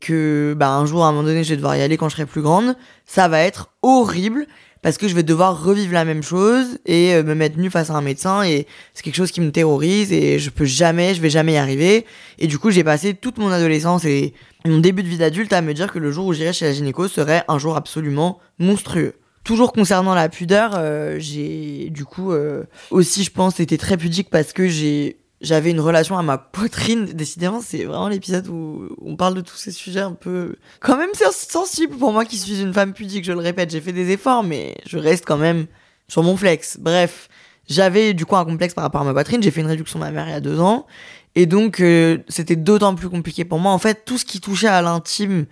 que 0.00 0.54
bah 0.56 0.70
un 0.70 0.86
jour 0.86 1.04
à 1.04 1.08
un 1.08 1.12
moment 1.12 1.24
donné 1.24 1.44
je 1.44 1.50
vais 1.50 1.56
devoir 1.56 1.76
y 1.76 1.82
aller 1.82 1.96
quand 1.96 2.08
je 2.08 2.16
serai 2.16 2.26
plus 2.26 2.42
grande, 2.42 2.74
ça 3.06 3.28
va 3.28 3.40
être 3.40 3.70
horrible 3.82 4.46
parce 4.82 4.98
que 4.98 5.08
je 5.08 5.14
vais 5.14 5.22
devoir 5.22 5.62
revivre 5.62 5.92
la 5.92 6.04
même 6.04 6.22
chose 6.22 6.78
et 6.86 7.14
euh, 7.14 7.22
me 7.22 7.34
mettre 7.34 7.58
nue 7.58 7.70
face 7.70 7.90
à 7.90 7.94
un 7.94 8.00
médecin 8.00 8.42
et 8.42 8.66
c'est 8.94 9.02
quelque 9.02 9.16
chose 9.16 9.30
qui 9.30 9.40
me 9.40 9.52
terrorise 9.52 10.12
et 10.12 10.38
je 10.38 10.50
peux 10.50 10.64
jamais, 10.64 11.14
je 11.14 11.20
vais 11.20 11.30
jamais 11.30 11.54
y 11.54 11.56
arriver 11.56 12.06
et 12.38 12.46
du 12.46 12.58
coup 12.58 12.70
j'ai 12.70 12.84
passé 12.84 13.14
toute 13.14 13.38
mon 13.38 13.50
adolescence 13.50 14.04
et 14.04 14.34
mon 14.64 14.78
début 14.78 15.02
de 15.02 15.08
vie 15.08 15.18
d'adulte 15.18 15.52
à 15.52 15.62
me 15.62 15.74
dire 15.74 15.92
que 15.92 15.98
le 15.98 16.10
jour 16.10 16.26
où 16.26 16.32
j'irai 16.32 16.52
chez 16.52 16.66
la 16.66 16.72
gynéco 16.72 17.08
serait 17.08 17.44
un 17.48 17.58
jour 17.58 17.76
absolument 17.76 18.38
monstrueux. 18.58 19.14
Toujours 19.42 19.72
concernant 19.72 20.14
la 20.14 20.28
pudeur, 20.28 20.72
euh, 20.76 21.16
j'ai 21.18 21.88
du 21.90 22.04
coup 22.04 22.32
euh, 22.32 22.64
aussi 22.90 23.24
je 23.24 23.30
pense 23.30 23.58
été 23.60 23.78
très 23.78 23.96
pudique 23.96 24.28
parce 24.30 24.52
que 24.52 24.68
j'ai 24.68 25.16
j'avais 25.40 25.70
une 25.70 25.80
relation 25.80 26.18
à 26.18 26.22
ma 26.22 26.38
poitrine. 26.38 27.04
Décidément, 27.14 27.60
c'est 27.60 27.84
vraiment 27.84 28.08
l'épisode 28.08 28.46
où 28.48 28.88
on 29.00 29.16
parle 29.16 29.34
de 29.34 29.40
tous 29.40 29.56
ces 29.56 29.72
sujets 29.72 30.00
un 30.00 30.12
peu 30.12 30.56
quand 30.80 30.96
même 30.96 31.10
c'est 31.14 31.30
sensible 31.32 31.96
pour 31.96 32.12
moi 32.12 32.24
qui 32.24 32.38
suis 32.38 32.60
une 32.60 32.74
femme 32.74 32.92
pudique. 32.92 33.24
Je 33.24 33.32
le 33.32 33.38
répète, 33.38 33.70
j'ai 33.70 33.80
fait 33.80 33.92
des 33.92 34.10
efforts, 34.10 34.42
mais 34.42 34.76
je 34.86 34.98
reste 34.98 35.24
quand 35.26 35.38
même 35.38 35.66
sur 36.08 36.22
mon 36.22 36.36
flex. 36.36 36.78
Bref, 36.78 37.28
j'avais 37.68 38.14
du 38.14 38.26
coup 38.26 38.36
un 38.36 38.44
complexe 38.44 38.74
par 38.74 38.84
rapport 38.84 39.00
à 39.00 39.04
ma 39.04 39.12
poitrine. 39.12 39.42
J'ai 39.42 39.50
fait 39.50 39.60
une 39.60 39.66
réduction 39.66 39.98
ma 39.98 40.10
mère 40.10 40.26
il 40.28 40.32
y 40.32 40.34
a 40.34 40.40
deux 40.40 40.60
ans, 40.60 40.86
et 41.34 41.46
donc 41.46 41.80
euh, 41.80 42.18
c'était 42.28 42.56
d'autant 42.56 42.94
plus 42.94 43.08
compliqué 43.08 43.44
pour 43.44 43.58
moi. 43.58 43.72
En 43.72 43.78
fait, 43.78 44.04
tout 44.04 44.18
ce 44.18 44.24
qui 44.24 44.40
touchait 44.40 44.68
à 44.68 44.82
l'intime, 44.82 45.46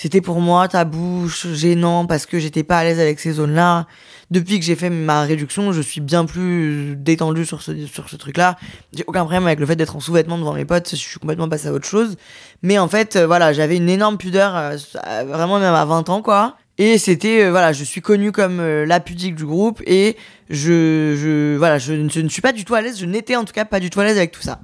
c'était 0.00 0.22
pour 0.22 0.40
moi 0.40 0.66
tabou, 0.66 1.28
gênant 1.52 2.06
parce 2.06 2.24
que 2.24 2.38
j'étais 2.38 2.62
pas 2.62 2.78
à 2.78 2.84
l'aise 2.84 2.98
avec 2.98 3.20
ces 3.20 3.32
zones-là. 3.32 3.86
Depuis 4.30 4.58
que 4.58 4.64
j'ai 4.64 4.74
fait 4.74 4.88
ma 4.88 5.24
réduction, 5.24 5.72
je 5.72 5.82
suis 5.82 6.00
bien 6.00 6.24
plus 6.24 6.96
détendue 6.96 7.44
sur 7.44 7.60
ce, 7.60 7.84
sur 7.84 8.08
ce 8.08 8.16
truc-là. 8.16 8.56
J'ai 8.94 9.04
aucun 9.06 9.20
problème 9.24 9.46
avec 9.46 9.60
le 9.60 9.66
fait 9.66 9.76
d'être 9.76 9.96
en 9.96 10.00
sous-vêtements 10.00 10.38
devant 10.38 10.54
mes 10.54 10.64
potes, 10.64 10.88
je 10.92 10.96
suis 10.96 11.18
complètement 11.18 11.50
passée 11.50 11.68
à 11.68 11.74
autre 11.74 11.86
chose. 11.86 12.16
Mais 12.62 12.78
en 12.78 12.88
fait, 12.88 13.16
euh, 13.16 13.26
voilà, 13.26 13.52
j'avais 13.52 13.76
une 13.76 13.90
énorme 13.90 14.16
pudeur, 14.16 14.56
euh, 14.56 14.78
euh, 15.06 15.24
vraiment 15.28 15.58
même 15.58 15.74
à 15.74 15.84
20 15.84 16.08
ans, 16.08 16.22
quoi. 16.22 16.56
Et 16.78 16.96
c'était, 16.96 17.44
euh, 17.44 17.50
voilà, 17.50 17.74
je 17.74 17.84
suis 17.84 18.00
connue 18.00 18.32
comme 18.32 18.58
euh, 18.58 18.86
la 18.86 19.00
pudique 19.00 19.34
du 19.34 19.44
groupe 19.44 19.82
et 19.84 20.16
je, 20.48 21.14
je, 21.14 21.58
voilà, 21.58 21.76
je, 21.76 22.08
je 22.08 22.20
ne 22.20 22.28
suis 22.30 22.40
pas 22.40 22.52
du 22.52 22.64
tout 22.64 22.74
à 22.74 22.80
l'aise, 22.80 22.98
je 22.98 23.04
n'étais 23.04 23.36
en 23.36 23.44
tout 23.44 23.52
cas 23.52 23.66
pas 23.66 23.80
du 23.80 23.90
tout 23.90 24.00
à 24.00 24.04
l'aise 24.04 24.16
avec 24.16 24.32
tout 24.32 24.40
ça. 24.40 24.60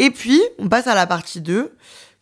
Et 0.00 0.10
puis, 0.10 0.42
on 0.58 0.68
passe 0.68 0.88
à 0.88 0.96
la 0.96 1.06
partie 1.06 1.40
2, 1.40 1.72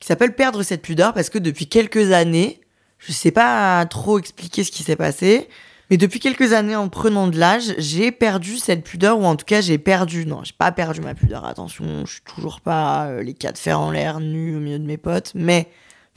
qui 0.02 0.08
s'appelle 0.08 0.34
Perdre 0.34 0.64
cette 0.64 0.82
pudeur, 0.82 1.14
parce 1.14 1.30
que 1.30 1.38
depuis 1.38 1.68
quelques 1.68 2.10
années, 2.10 2.60
je 2.98 3.12
sais 3.12 3.30
pas 3.30 3.86
trop 3.86 4.18
expliquer 4.18 4.64
ce 4.64 4.72
qui 4.72 4.82
s'est 4.82 4.96
passé, 4.96 5.48
mais 5.90 5.96
depuis 5.96 6.18
quelques 6.18 6.52
années, 6.52 6.74
en 6.74 6.88
prenant 6.88 7.28
de 7.28 7.38
l'âge, 7.38 7.72
j'ai 7.78 8.10
perdu 8.10 8.58
cette 8.58 8.82
pudeur, 8.82 9.20
ou 9.20 9.24
en 9.24 9.36
tout 9.36 9.44
cas, 9.44 9.60
j'ai 9.60 9.78
perdu, 9.78 10.26
non, 10.26 10.42
j'ai 10.42 10.54
pas 10.58 10.72
perdu 10.72 11.02
ma 11.02 11.14
pudeur, 11.14 11.44
attention, 11.44 12.04
je 12.04 12.14
suis 12.14 12.22
toujours 12.22 12.60
pas 12.60 13.04
euh, 13.04 13.22
les 13.22 13.32
cas 13.32 13.52
de 13.52 13.58
fer 13.58 13.78
en 13.78 13.92
l'air, 13.92 14.18
nu 14.18 14.56
au 14.56 14.58
milieu 14.58 14.80
de 14.80 14.84
mes 14.84 14.96
potes, 14.96 15.30
mais, 15.36 15.68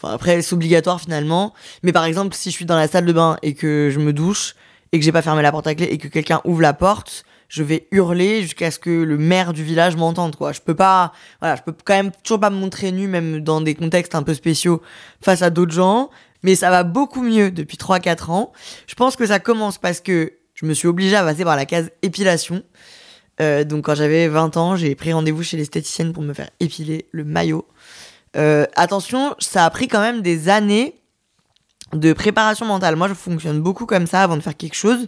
enfin, 0.01 0.15
après, 0.15 0.41
c'est 0.41 0.55
obligatoire 0.55 0.99
finalement, 0.99 1.53
mais 1.83 1.91
par 1.91 2.05
exemple, 2.05 2.35
si 2.35 2.49
je 2.49 2.55
suis 2.55 2.65
dans 2.65 2.77
la 2.77 2.87
salle 2.87 3.05
de 3.05 3.13
bain 3.13 3.37
et 3.43 3.53
que 3.53 3.91
je 3.93 3.99
me 3.99 4.13
douche, 4.13 4.55
et 4.93 4.97
que 4.97 5.05
j'ai 5.05 5.11
pas 5.11 5.21
fermé 5.21 5.43
la 5.43 5.51
porte 5.51 5.67
à 5.67 5.75
clé, 5.75 5.85
et 5.85 5.99
que 5.99 6.07
quelqu'un 6.07 6.41
ouvre 6.43 6.63
la 6.63 6.73
porte, 6.73 7.23
je 7.49 7.63
vais 7.63 7.87
hurler 7.91 8.41
jusqu'à 8.41 8.71
ce 8.71 8.79
que 8.79 8.89
le 8.89 9.17
maire 9.17 9.53
du 9.53 9.63
village 9.63 9.95
m'entende, 9.95 10.35
quoi. 10.35 10.51
Je 10.51 10.61
peux 10.61 10.75
pas, 10.75 11.11
voilà, 11.39 11.55
je 11.55 11.61
peux 11.61 11.73
quand 11.83 11.95
même 11.95 12.11
toujours 12.23 12.39
pas 12.39 12.49
me 12.49 12.57
montrer 12.57 12.91
nu, 12.91 13.07
même 13.07 13.41
dans 13.41 13.61
des 13.61 13.75
contextes 13.75 14.15
un 14.15 14.23
peu 14.23 14.33
spéciaux, 14.33 14.81
face 15.21 15.41
à 15.41 15.49
d'autres 15.49 15.73
gens, 15.73 16.09
mais 16.43 16.55
ça 16.55 16.69
va 16.69 16.83
beaucoup 16.83 17.21
mieux 17.21 17.51
depuis 17.51 17.77
3-4 17.77 18.31
ans. 18.31 18.51
Je 18.87 18.95
pense 18.95 19.15
que 19.15 19.25
ça 19.25 19.39
commence 19.39 19.77
parce 19.77 19.99
que 19.99 20.33
je 20.53 20.65
me 20.65 20.73
suis 20.73 20.87
obligée 20.87 21.15
à 21.15 21.23
passer 21.23 21.43
par 21.43 21.55
la 21.55 21.65
case 21.65 21.91
épilation. 22.01 22.63
Euh, 23.41 23.63
donc 23.63 23.85
quand 23.85 23.95
j'avais 23.95 24.27
20 24.27 24.57
ans, 24.57 24.75
j'ai 24.75 24.95
pris 24.95 25.11
rendez-vous 25.11 25.43
chez 25.43 25.57
l'esthéticienne 25.57 26.13
pour 26.13 26.23
me 26.23 26.33
faire 26.33 26.49
épiler 26.59 27.07
le 27.11 27.25
maillot. 27.25 27.67
Euh, 28.37 28.65
attention, 28.75 29.35
ça 29.39 29.65
a 29.65 29.69
pris 29.69 29.87
quand 29.87 30.01
même 30.01 30.21
des 30.21 30.49
années 30.49 31.01
de 31.93 32.13
préparation 32.13 32.65
mentale. 32.65 32.95
Moi, 32.95 33.07
je 33.07 33.13
fonctionne 33.13 33.61
beaucoup 33.61 33.85
comme 33.85 34.07
ça 34.07 34.23
avant 34.23 34.37
de 34.37 34.41
faire 34.41 34.57
quelque 34.57 34.75
chose. 34.75 35.07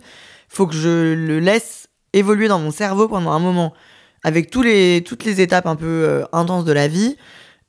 Faut 0.50 0.68
que 0.68 0.76
je 0.76 1.14
le 1.14 1.40
laisse 1.40 1.87
évoluer 2.18 2.48
dans 2.48 2.60
mon 2.60 2.72
cerveau 2.72 3.08
pendant 3.08 3.32
un 3.32 3.40
moment 3.40 3.74
avec 4.24 4.50
tous 4.50 4.62
les, 4.62 5.04
toutes 5.06 5.24
les 5.24 5.42
étapes 5.42 5.68
un 5.68 5.76
peu 5.76 5.86
euh, 5.86 6.26
intenses 6.34 6.66
de 6.66 6.74
la 6.74 6.88
vie 6.88 7.16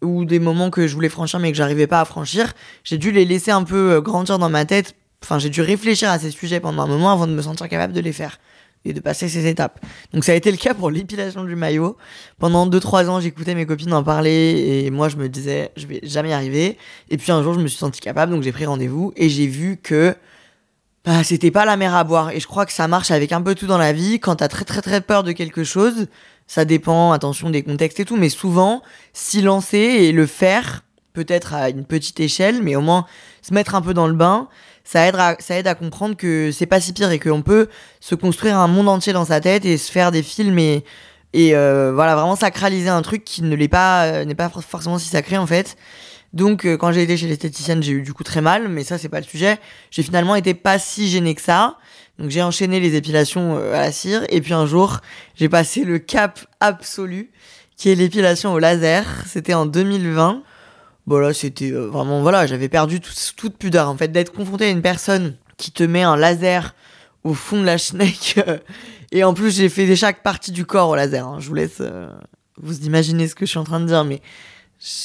ou 0.03 0.25
des 0.25 0.39
moments 0.39 0.71
que 0.71 0.87
je 0.87 0.95
voulais 0.95 1.09
franchir 1.09 1.39
mais 1.41 1.51
que 1.51 1.57
j'arrivais 1.57 1.87
pas 1.87 2.01
à 2.01 2.05
franchir, 2.05 2.53
j'ai 2.85 2.99
dû 2.99 3.13
les 3.13 3.25
laisser 3.25 3.51
un 3.51 3.65
peu 3.65 3.93
euh, 3.93 4.01
grandir 4.01 4.39
dans 4.39 4.51
ma 4.51 4.65
tête. 4.65 4.95
Enfin, 5.23 5.39
j'ai 5.39 5.51
dû 5.51 5.61
réfléchir 5.63 6.11
à 6.11 6.19
ces 6.19 6.31
sujets 6.31 6.61
pendant 6.61 6.83
un 6.83 6.87
moment 6.87 7.13
avant 7.13 7.27
de 7.27 7.33
me 7.33 7.43
sentir 7.43 7.69
capable 7.69 7.93
de 7.93 8.01
les 8.01 8.13
faire 8.13 8.39
et 8.85 8.93
de 8.93 9.01
passer 9.01 9.29
ces 9.29 9.47
étapes. 9.47 9.85
Donc 10.13 10.25
ça 10.25 10.33
a 10.33 10.35
été 10.37 10.51
le 10.51 10.57
cas 10.57 10.73
pour 10.73 10.91
l'épilation 10.91 11.45
du 11.45 11.57
maillot. 11.57 11.97
Pendant 12.39 12.69
2-3 12.69 13.09
ans, 13.09 13.21
j'écoutais 13.21 13.55
mes 13.55 13.67
copines 13.67 13.93
en 13.93 14.05
parler 14.05 14.85
et 14.85 14.91
moi 14.91 15.09
je 15.09 15.17
me 15.17 15.29
disais 15.29 15.73
je 15.77 15.87
vais 15.87 16.01
jamais 16.05 16.31
y 16.31 16.33
arriver. 16.33 16.79
Et 17.11 17.17
puis 17.17 17.33
un 17.33 17.43
jour, 17.43 17.55
je 17.55 17.61
me 17.61 17.67
suis 17.67 17.79
senti 17.79 18.01
capable, 18.01 18.33
donc 18.33 18.43
j'ai 18.43 18.53
pris 18.53 18.67
rendez-vous 18.67 19.13
et 19.17 19.29
j'ai 19.29 19.47
vu 19.47 19.77
que 19.77 20.15
bah, 21.09 21.25
c'était 21.25 21.51
pas 21.51 21.65
la 21.65 21.79
mer 21.79 21.95
à 21.95 22.05
boire. 22.05 22.33
Et 22.33 22.41
je 22.41 22.47
crois 22.47 22.67
que 22.67 22.73
ça 22.73 22.87
marche 22.87 23.11
avec 23.11 23.33
un 23.33 23.41
peu 23.41 23.55
tout 23.55 23.67
dans 23.67 23.79
la 23.79 23.95
vie. 23.95 24.21
Quand 24.21 24.37
t'as 24.37 24.49
très 24.49 24.67
très 24.67 24.83
très 24.83 25.01
peur 25.01 25.23
de 25.23 25.33
quelque 25.33 25.65
chose, 25.65 26.07
ça 26.47 26.67
dépend, 26.67 27.13
attention, 27.13 27.49
des 27.49 27.63
contextes 27.63 27.99
et 28.01 28.05
tout, 28.05 28.19
mais 28.19 28.29
souvent, 28.29 28.83
s'y 29.15 29.41
lancer 29.41 29.79
et 29.79 30.13
le 30.13 30.27
faire, 30.27 30.83
peut-être 31.15 31.55
à 31.55 31.71
une 31.71 31.87
petite 31.87 32.21
échelle, 32.21 32.63
mais 32.63 32.77
au 32.77 32.83
moins 32.83 33.07
se 33.41 33.55
mettre 33.55 33.75
un 33.75 33.81
peu 33.81 33.95
dans 33.95 34.07
le 34.07 34.13
bain, 34.13 34.49
ça 34.85 35.07
aide 35.07 35.67
à, 35.67 35.75
comprendre 35.75 36.15
que 36.15 36.51
c'est 36.53 36.67
pas 36.67 36.79
si 36.79 36.93
pire 36.93 37.11
et 37.11 37.19
qu'on 37.19 37.41
peut 37.41 37.69
se 38.01 38.15
construire 38.15 38.59
un 38.59 38.69
monde 38.69 38.91
entier 38.91 39.15
dans 39.15 39.25
sa 39.25 39.41
tête 39.41 39.65
et 39.65 39.79
se 39.79 39.91
faire 39.91 40.13
des 40.13 40.23
films 40.23 40.59
et, 40.59 40.85
et 41.33 41.57
euh, 41.57 41.91
voilà, 41.95 42.17
vraiment 42.17 42.37
sacraliser 42.37 42.91
un 42.91 43.01
truc 43.01 43.25
qui 43.25 43.43
ne 43.43 43.57
l'est 43.57 43.69
pas, 43.69 44.05
euh, 44.05 44.25
n'est 44.27 44.35
pas 44.35 44.51
forcément 44.51 44.99
si 44.99 45.09
sacré 45.09 45.39
en 45.39 45.47
fait. 45.47 45.79
Donc 46.33 46.65
euh, 46.65 46.77
quand 46.77 46.93
j'ai 46.93 47.03
été 47.03 47.17
chez 47.17 47.27
l'esthéticienne, 47.27 47.83
j'ai 47.83 47.93
eu 47.93 48.03
du 48.03 48.13
coup 48.13 48.25
très 48.25 48.41
mal, 48.41 48.69
mais 48.69 48.85
ça 48.85 48.99
c'est 48.99 49.09
pas 49.09 49.21
le 49.21 49.27
sujet. 49.27 49.59
J'ai 49.91 50.03
finalement 50.03 50.35
été 50.35 50.55
pas 50.55 50.79
si 50.79 51.09
gêné 51.09 51.35
que 51.35 51.41
ça. 51.41 51.79
Donc 52.19 52.31
j'ai 52.31 52.43
enchaîné 52.43 52.81
les 52.81 52.97
épilations 52.97 53.57
euh, 53.59 53.75
à 53.75 53.81
la 53.81 53.93
cire 53.93 54.25
et 54.29 54.41
puis 54.41 54.53
un 54.53 54.67
jour, 54.67 54.99
j'ai 55.37 55.49
passé 55.49 55.85
le 55.85 55.99
cap 55.99 56.41
absolu 56.61 57.31
qui 57.77 57.91
est 57.91 57.95
l'épilation 57.95 58.53
au 58.53 58.59
laser. 58.59 59.05
C'était 59.27 59.55
en 59.55 59.65
2020. 59.67 60.43
Bon 61.07 61.19
là, 61.19 61.33
c'était 61.33 61.71
euh, 61.71 61.87
vraiment 61.87 62.21
voilà, 62.21 62.47
j'avais 62.47 62.69
perdu 62.69 63.01
toute 63.01 63.57
pudeur 63.57 63.89
en 63.89 63.97
fait 63.97 64.09
d'être 64.09 64.33
confronté 64.33 64.67
à 64.67 64.71
une 64.71 64.83
personne 64.83 65.37
qui 65.57 65.73
te 65.73 65.83
met 65.83 66.03
un 66.03 66.17
laser 66.17 66.75
au 67.25 67.35
fond 67.35 67.61
de 67.61 67.65
la 67.65 67.79
schneck 67.79 68.39
et 69.13 69.25
en 69.25 69.33
plus, 69.33 69.57
j'ai 69.57 69.71
fait 69.71 69.97
chaque 69.97 70.23
partie 70.23 70.53
du 70.53 70.67
corps 70.67 70.91
au 70.91 70.95
laser. 70.95 71.27
Hein. 71.27 71.37
Je 71.41 71.49
vous 71.49 71.55
laisse 71.55 71.83
vous 72.61 72.85
imaginer 72.85 73.29
ce 73.29 73.35
que 73.35 73.47
je 73.47 73.51
suis 73.51 73.59
en 73.59 73.65
train 73.65 73.81
de 73.81 73.87
dire 73.87 74.05
mais 74.05 74.21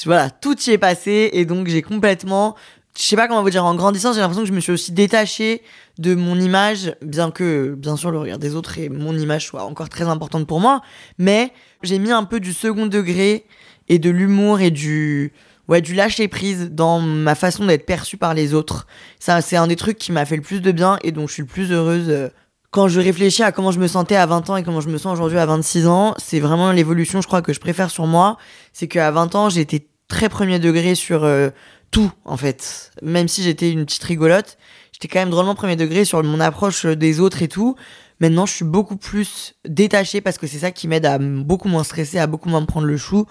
voilà, 0.06 0.30
tout 0.30 0.60
y 0.62 0.72
est 0.72 0.78
passé 0.78 1.30
et 1.34 1.46
donc 1.46 1.68
j'ai 1.68 1.82
complètement 1.82 2.56
je 2.98 3.02
sais 3.02 3.16
pas 3.16 3.28
comment 3.28 3.42
vous 3.42 3.50
dire, 3.50 3.66
en 3.66 3.74
grandissant, 3.76 4.14
j'ai 4.14 4.20
l'impression 4.20 4.44
que 4.44 4.48
je 4.48 4.54
me 4.54 4.60
suis 4.60 4.72
aussi 4.72 4.92
détachée 4.92 5.64
de 5.98 6.14
mon 6.14 6.40
image, 6.40 6.96
bien 7.02 7.32
que, 7.32 7.74
bien 7.76 7.98
sûr, 7.98 8.12
le 8.12 8.20
regard 8.20 8.38
des 8.38 8.56
autres 8.56 8.78
et 8.78 8.90
mon 8.90 9.18
image 9.18 9.48
soit 9.48 9.64
encore 9.64 9.90
très 9.90 10.06
importante 10.06 10.46
pour 10.46 10.60
moi, 10.60 10.82
mais 11.18 11.52
j'ai 11.82 11.98
mis 11.98 12.12
un 12.12 12.24
peu 12.24 12.40
du 12.40 12.54
second 12.54 12.86
degré 12.86 13.46
et 13.90 13.98
de 13.98 14.12
l'humour 14.12 14.62
et 14.62 14.70
du, 14.70 15.34
ouais, 15.68 15.82
du 15.82 15.96
lâcher 15.96 16.28
prise 16.28 16.70
dans 16.72 17.00
ma 17.00 17.34
façon 17.34 17.66
d'être 17.66 17.86
perçue 17.86 18.18
par 18.18 18.36
les 18.36 18.54
autres. 18.54 18.86
Ça, 19.20 19.42
c'est 19.42 19.58
un 19.58 19.68
des 19.68 19.76
trucs 19.76 19.98
qui 19.98 20.12
m'a 20.12 20.26
fait 20.26 20.36
le 20.36 20.44
plus 20.44 20.62
de 20.62 20.72
bien 20.72 21.00
et 21.04 21.12
dont 21.12 21.26
je 21.26 21.34
suis 21.34 21.42
le 21.42 21.48
plus 21.48 21.72
heureuse 21.72 22.10
euh, 22.10 22.30
quand 22.74 22.88
je 22.88 23.00
réfléchis 23.00 23.44
à 23.44 23.52
comment 23.52 23.72
je 23.72 23.80
me 23.80 23.88
sentais 23.88 24.16
à 24.16 24.26
20 24.26 24.50
ans 24.50 24.58
et 24.58 24.64
comment 24.64 24.82
je 24.82 24.90
me 24.90 24.98
sens 24.98 25.14
aujourd'hui 25.14 25.38
à 25.38 25.46
26 25.46 25.86
ans, 25.86 26.16
c'est 26.18 26.40
vraiment 26.40 26.72
l'évolution, 26.72 27.22
je 27.22 27.28
crois, 27.28 27.44
que 27.44 27.54
je 27.54 27.60
préfère 27.60 27.92
sur 27.92 28.08
moi. 28.08 28.38
C'est 28.74 28.88
qu'à 28.88 29.12
20 29.12 29.36
ans, 29.36 29.50
j'étais 29.50 29.88
très 30.08 30.28
premier 30.28 30.58
degré 30.58 30.96
sur 30.96 31.24
euh, 31.24 31.52
tout, 31.92 32.12
en 32.26 32.36
fait. 32.36 32.92
Même 33.04 33.28
si 33.28 33.44
j'étais 33.44 33.72
une 33.72 33.86
petite 33.86 34.04
rigolote, 34.04 34.58
j'étais 34.92 35.08
quand 35.08 35.20
même 35.20 35.30
drôlement 35.30 35.54
premier 35.54 35.76
degré 35.76 36.04
sur 36.04 36.24
mon 36.24 36.40
approche 36.40 36.88
des 36.88 37.20
autres 37.20 37.44
et 37.44 37.48
tout. 37.48 37.76
Maintenant, 38.20 38.48
je 38.48 38.54
suis 38.54 38.66
beaucoup 38.66 38.98
plus 38.98 39.54
détachée 39.68 40.20
parce 40.20 40.40
que 40.40 40.48
c'est 40.48 40.58
ça 40.58 40.72
qui 40.72 40.88
m'aide 40.88 41.06
à 41.06 41.20
beaucoup 41.20 41.68
moins 41.68 41.84
stresser, 41.84 42.18
à 42.18 42.26
beaucoup 42.26 42.50
moins 42.50 42.62
me 42.62 42.66
prendre 42.66 42.88
le 42.88 42.98
chou. 42.98 43.28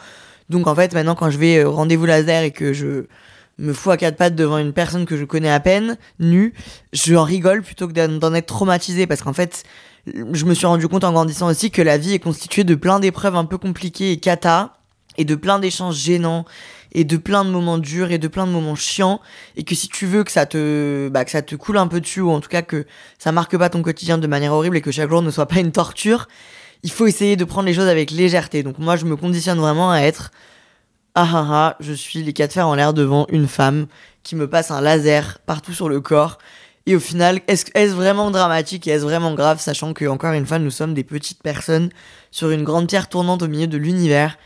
Donc, 0.50 0.68
en 0.68 0.74
fait, 0.76 0.94
maintenant, 0.94 1.16
quand 1.16 1.30
je 1.30 1.38
vais 1.38 1.58
euh, 1.58 1.68
rendez-vous 1.68 2.06
laser 2.06 2.44
et 2.44 2.52
que 2.52 2.72
je 2.72 3.06
me 3.58 3.72
fous 3.72 3.90
à 3.90 3.96
quatre 3.96 4.16
pattes 4.16 4.34
devant 4.34 4.58
une 4.58 4.72
personne 4.72 5.06
que 5.06 5.16
je 5.16 5.24
connais 5.24 5.50
à 5.50 5.60
peine, 5.60 5.96
nue, 6.18 6.54
je 6.92 7.14
en 7.14 7.24
rigole 7.24 7.62
plutôt 7.62 7.88
que 7.88 7.92
d'en 7.92 8.34
être 8.34 8.46
traumatisé 8.46 9.06
parce 9.06 9.22
qu'en 9.22 9.32
fait, 9.32 9.64
je 10.06 10.44
me 10.44 10.54
suis 10.54 10.66
rendu 10.66 10.88
compte 10.88 11.04
en 11.04 11.12
grandissant 11.12 11.48
aussi 11.48 11.70
que 11.70 11.82
la 11.82 11.98
vie 11.98 12.14
est 12.14 12.18
constituée 12.18 12.64
de 12.64 12.74
plein 12.74 13.00
d'épreuves 13.00 13.36
un 13.36 13.44
peu 13.44 13.58
compliquées 13.58 14.12
et 14.12 14.16
cata 14.16 14.74
et 15.18 15.24
de 15.24 15.34
plein 15.34 15.58
d'échanges 15.58 15.96
gênants 15.96 16.44
et 16.92 17.04
de 17.04 17.16
plein 17.16 17.44
de 17.44 17.50
moments 17.50 17.78
durs 17.78 18.10
et 18.10 18.18
de 18.18 18.28
plein 18.28 18.46
de 18.46 18.52
moments 18.52 18.74
chiants 18.74 19.20
et 19.56 19.64
que 19.64 19.74
si 19.74 19.88
tu 19.88 20.06
veux 20.06 20.24
que 20.24 20.32
ça 20.32 20.46
te 20.46 21.08
bah, 21.08 21.24
que 21.24 21.30
ça 21.30 21.42
te 21.42 21.54
coule 21.54 21.78
un 21.78 21.86
peu 21.86 22.00
dessus 22.00 22.20
ou 22.20 22.30
en 22.30 22.40
tout 22.40 22.48
cas 22.48 22.62
que 22.62 22.86
ça 23.18 23.32
marque 23.32 23.56
pas 23.56 23.68
ton 23.68 23.82
quotidien 23.82 24.18
de 24.18 24.26
manière 24.26 24.52
horrible 24.52 24.76
et 24.76 24.80
que 24.80 24.90
chaque 24.90 25.08
jour 25.08 25.22
ne 25.22 25.30
soit 25.30 25.46
pas 25.46 25.60
une 25.60 25.72
torture, 25.72 26.28
il 26.82 26.90
faut 26.90 27.06
essayer 27.06 27.36
de 27.36 27.44
prendre 27.44 27.66
les 27.66 27.74
choses 27.74 27.88
avec 27.88 28.10
légèreté. 28.10 28.62
Donc 28.62 28.78
moi 28.78 28.96
je 28.96 29.04
me 29.04 29.16
conditionne 29.16 29.58
vraiment 29.58 29.90
à 29.90 30.00
être 30.00 30.30
ah 31.14 31.28
ah 31.32 31.46
ah, 31.50 31.76
je 31.80 31.92
suis 31.92 32.22
les 32.22 32.32
quatre 32.32 32.54
fers 32.54 32.66
en 32.66 32.74
l'air 32.74 32.94
devant 32.94 33.26
une 33.28 33.48
femme 33.48 33.86
qui 34.22 34.36
me 34.36 34.48
passe 34.48 34.70
un 34.70 34.80
laser 34.80 35.38
partout 35.44 35.72
sur 35.72 35.88
le 35.88 36.00
corps. 36.00 36.38
Et 36.86 36.96
au 36.96 37.00
final, 37.00 37.40
est-ce 37.46 37.94
vraiment 37.94 38.30
dramatique 38.30 38.88
et 38.88 38.90
est-ce 38.90 39.04
vraiment 39.04 39.34
grave, 39.34 39.60
sachant 39.60 39.92
que, 39.92 40.04
encore 40.06 40.32
une 40.32 40.46
fois, 40.46 40.58
nous 40.58 40.70
sommes 40.70 40.94
des 40.94 41.04
petites 41.04 41.42
personnes 41.42 41.90
sur 42.30 42.50
une 42.50 42.64
grande 42.64 42.88
pierre 42.88 43.08
tournante 43.08 43.42
au 43.42 43.48
milieu 43.48 43.68
de 43.68 43.76
l'univers. 43.76 44.36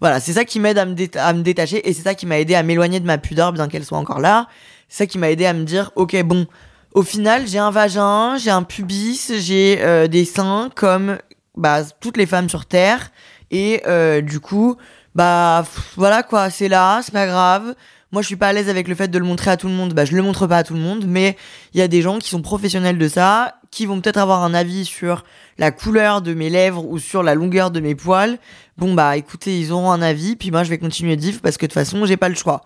Voilà, 0.00 0.20
c'est 0.20 0.34
ça 0.34 0.44
qui 0.44 0.60
m'aide 0.60 0.78
à, 0.78 0.84
me 0.84 1.42
détacher 1.42 1.88
et 1.88 1.94
c'est 1.94 2.02
ça 2.02 2.14
qui 2.14 2.26
m'a 2.26 2.38
aidé 2.38 2.54
à 2.54 2.62
m'éloigner 2.62 3.00
de 3.00 3.06
ma 3.06 3.16
pudeur, 3.16 3.52
bien 3.52 3.68
qu'elle 3.68 3.84
soit 3.84 3.96
encore 3.96 4.20
là. 4.20 4.48
C'est 4.88 5.04
ça 5.04 5.06
qui 5.06 5.16
m'a 5.16 5.30
aidé 5.30 5.46
à 5.46 5.54
me 5.54 5.64
dire, 5.64 5.90
ok, 5.96 6.22
bon, 6.22 6.46
au 6.92 7.02
final, 7.02 7.46
j'ai 7.46 7.58
un 7.58 7.70
vagin, 7.70 8.36
j'ai 8.36 8.50
un 8.50 8.62
pubis, 8.62 9.32
j'ai 9.38 9.78
euh, 9.80 10.06
des 10.06 10.26
seins 10.26 10.70
comme 10.74 11.18
bah, 11.56 11.82
toutes 12.00 12.18
les 12.18 12.26
femmes 12.26 12.50
sur 12.50 12.66
Terre. 12.66 13.10
Et 13.50 13.82
euh, 13.86 14.20
du 14.20 14.40
coup, 14.40 14.76
bah 15.16 15.64
voilà 15.96 16.22
quoi, 16.22 16.50
c'est 16.50 16.68
là, 16.68 17.00
c'est 17.02 17.12
pas 17.12 17.26
grave. 17.26 17.74
Moi, 18.12 18.20
je 18.20 18.26
suis 18.26 18.36
pas 18.36 18.48
à 18.48 18.52
l'aise 18.52 18.68
avec 18.68 18.86
le 18.86 18.94
fait 18.94 19.08
de 19.08 19.18
le 19.18 19.24
montrer 19.24 19.50
à 19.50 19.56
tout 19.56 19.66
le 19.66 19.72
monde. 19.72 19.94
Bah, 19.94 20.04
je 20.04 20.14
le 20.14 20.22
montre 20.22 20.46
pas 20.46 20.58
à 20.58 20.62
tout 20.62 20.74
le 20.74 20.80
monde, 20.80 21.06
mais 21.08 21.36
il 21.72 21.80
y 21.80 21.82
a 21.82 21.88
des 21.88 22.02
gens 22.02 22.18
qui 22.18 22.28
sont 22.28 22.42
professionnels 22.42 22.98
de 22.98 23.08
ça, 23.08 23.56
qui 23.70 23.86
vont 23.86 23.98
peut-être 24.00 24.18
avoir 24.18 24.44
un 24.44 24.52
avis 24.52 24.84
sur 24.84 25.24
la 25.56 25.70
couleur 25.70 26.20
de 26.20 26.34
mes 26.34 26.50
lèvres 26.50 26.84
ou 26.84 26.98
sur 26.98 27.22
la 27.22 27.34
longueur 27.34 27.70
de 27.70 27.80
mes 27.80 27.94
poils. 27.94 28.38
Bon, 28.76 28.92
bah, 28.92 29.16
écoutez, 29.16 29.58
ils 29.58 29.72
auront 29.72 29.90
un 29.90 30.02
avis, 30.02 30.36
puis 30.36 30.50
moi, 30.50 30.64
je 30.64 30.70
vais 30.70 30.76
continuer 30.76 31.16
de 31.16 31.22
vivre 31.22 31.40
parce 31.40 31.56
que 31.56 31.64
de 31.64 31.70
toute 31.70 31.74
façon, 31.74 32.04
j'ai 32.04 32.18
pas 32.18 32.28
le 32.28 32.34
choix. 32.34 32.62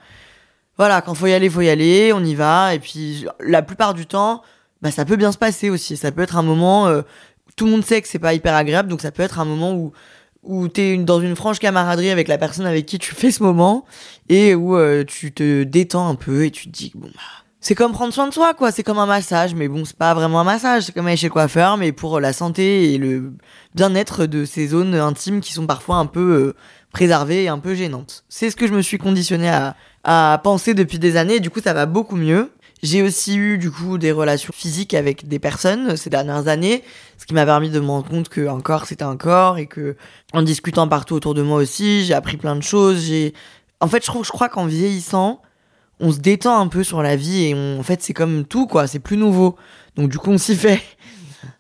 Voilà, 0.77 1.03
quand 1.03 1.15
faut 1.15 1.29
y 1.29 1.33
aller, 1.33 1.49
faut 1.49 1.61
y 1.61 1.69
aller, 1.69 2.13
on 2.13 2.25
y 2.25 2.35
va, 2.35 2.75
et 2.75 2.81
puis 2.81 3.27
la 3.39 3.63
plupart 3.63 3.95
du 3.95 4.07
temps, 4.07 4.43
bah, 4.83 4.91
ça 4.91 5.05
peut 5.05 5.17
bien 5.17 5.31
se 5.31 5.39
passer 5.39 5.71
aussi. 5.71 5.97
Ça 5.97 6.11
peut 6.11 6.23
être 6.23 6.37
un 6.37 6.43
moment, 6.43 6.89
euh, 6.89 7.03
tout 7.55 7.67
le 7.67 7.71
monde 7.71 7.85
sait 7.85 8.03
que 8.03 8.09
c'est 8.09 8.19
pas 8.19 8.35
hyper 8.35 8.57
agréable, 8.57 8.89
donc 8.89 9.01
ça 9.01 9.13
peut 9.13 9.23
être 9.23 9.39
un 9.39 9.45
moment 9.45 9.73
où 9.73 9.93
où 10.43 10.69
tu 10.69 10.81
es 10.81 10.97
dans 10.97 11.21
une 11.21 11.37
franche 11.37 11.59
camaraderie 11.59 12.11
avec 12.11 12.29
la 12.29 12.39
personne 12.39 12.67
avec 12.67 12.87
qui 12.87 12.99
tu 12.99 13.15
fais 13.15 13.31
ce 13.31 13.43
moment 13.43 13.85
et 14.29 14.55
où 14.55 14.77
euh, 14.77 15.05
tu 15.05 15.33
te 15.33 15.65
détends 15.65 16.09
un 16.09 16.15
peu 16.15 16.45
et 16.45 16.51
tu 16.51 16.67
te 16.67 16.71
dis 16.71 16.93
bon 16.95 17.09
bah 17.09 17.21
c'est 17.63 17.75
comme 17.75 17.93
prendre 17.93 18.15
soin 18.15 18.27
de 18.27 18.33
soi 18.33 18.55
quoi, 18.55 18.73
c'est 18.73 18.83
comme 18.83 18.99
un 18.99 19.07
massage 19.07 19.55
mais 19.55 19.69
bon 19.69 19.85
c'est 19.85 19.97
pas 19.97 20.15
vraiment 20.15 20.41
un 20.41 20.45
massage, 20.45 20.85
c'est 20.85 20.93
comme 20.93 21.07
aller 21.07 21.17
chez 21.17 21.27
le 21.27 21.33
coiffeur 21.33 21.77
mais 21.77 21.93
pour 21.93 22.19
la 22.21 22.33
santé 22.33 22.95
et 22.95 22.99
le 22.99 23.35
bien-être 23.75 24.25
de 24.27 24.47
ces 24.47 24.69
zones 24.69 24.95
intimes 24.95 25.41
qui 25.41 25.53
sont 25.53 25.67
parfois 25.67 25.97
un 25.97 26.07
peu 26.07 26.21
euh, 26.21 26.57
préservées 26.91 27.45
et 27.45 27.49
un 27.49 27.59
peu 27.59 27.75
gênantes. 27.75 28.25
C'est 28.29 28.51
ce 28.51 28.57
que 28.57 28.67
je 28.67 28.73
me 28.73 28.83
suis 28.83 28.99
conditionné 28.99 29.49
à, 29.51 29.77
à 30.05 30.41
penser 30.43 30.73
depuis 30.73 30.99
des 30.99 31.17
années 31.17 31.37
et 31.37 31.41
du 31.41 31.51
coup 31.51 31.61
ça 31.61 31.75
va 31.75 31.85
beaucoup 31.85 32.17
mieux. 32.17 32.51
J'ai 32.83 33.03
aussi 33.03 33.37
eu 33.37 33.59
du 33.59 33.71
coup 33.71 33.99
des 33.99 34.11
relations 34.11 34.53
physiques 34.55 34.95
avec 34.95 35.29
des 35.29 35.39
personnes 35.39 35.97
ces 35.97 36.09
dernières 36.09 36.49
années, 36.49 36.83
ce 37.19 37.27
qui 37.27 37.35
m'a 37.35 37.45
permis 37.45 37.69
de 37.69 37.79
me 37.79 37.87
rendre 37.87 38.09
compte 38.09 38.29
qu'un 38.31 38.61
corps 38.61 38.87
c'était 38.87 39.05
un 39.05 39.17
corps 39.17 39.59
et 39.59 39.67
que 39.67 39.97
en 40.33 40.43
discutant 40.43 40.89
partout 40.89 41.15
autour 41.15 41.35
de 41.35 41.43
moi 41.43 41.59
aussi, 41.59 42.05
j'ai 42.05 42.15
appris 42.15 42.39
plein 42.39 42.57
de 42.57 42.63
choses. 42.63 43.05
J'ai, 43.05 43.35
en 43.81 43.89
fait, 43.89 44.03
je 44.03 44.07
trouve, 44.07 44.25
je 44.25 44.31
crois 44.31 44.49
qu'en 44.49 44.65
vieillissant, 44.65 45.43
on 46.01 46.11
se 46.11 46.19
détend 46.19 46.59
un 46.59 46.69
peu 46.69 46.83
sur 46.83 47.03
la 47.03 47.17
vie 47.17 47.45
et 47.45 47.55
en 47.55 47.83
fait 47.83 48.03
c'est 48.03 48.15
comme 48.15 48.45
tout 48.45 48.67
quoi, 48.67 48.87
c'est 48.87 48.99
plus 48.99 49.19
nouveau. 49.19 49.57
Donc 49.97 50.11
du 50.11 50.19
coup 50.19 50.31
on 50.31 50.39
s'y 50.39 50.57
fait. 50.57 50.81